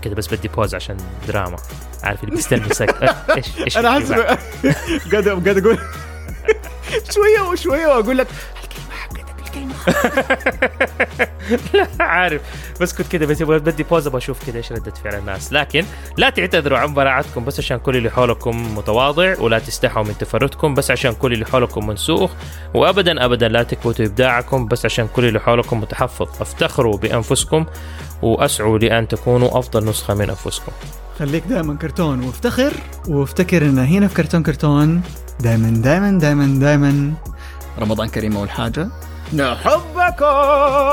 [0.01, 0.97] كده بس بدي بوز عشان
[1.27, 1.57] دراما
[2.03, 2.95] عارف اللي بيستنى سك
[3.37, 4.11] إيش إيش أنا حاسس؟
[5.11, 5.77] قاعد قاعد أقول
[7.13, 8.27] شوية وشويه وأقول لك
[11.73, 12.41] لا عارف.
[12.81, 15.53] بس كنت كده بس بدي بوز أبغى أشوف كده إيش ردة فعل الناس.
[15.53, 15.85] لكن
[16.17, 20.91] لا تعتذروا عن براعتكم بس عشان كل اللي حولكم متواضع ولا تستحوا من تفردكم بس
[20.91, 22.31] عشان كل اللي حولكم منسوخ.
[22.73, 26.27] وابدا ابدا لا تكبتوا إبداعكم بس عشان كل اللي حولكم متحفظ.
[26.41, 27.65] أفتخروا بأنفسكم
[28.21, 30.71] وأسعوا لأن تكونوا أفضل نسخة من أنفسكم.
[31.19, 32.23] خليك دائما كرتون.
[32.25, 32.73] وافتخر
[33.07, 35.01] وافتكر ان هنا في كرتون كرتون.
[35.39, 37.13] دائما دائما دائما دائما
[37.79, 38.87] رمضان كريم أول حاجة.
[39.34, 40.90] نحبكم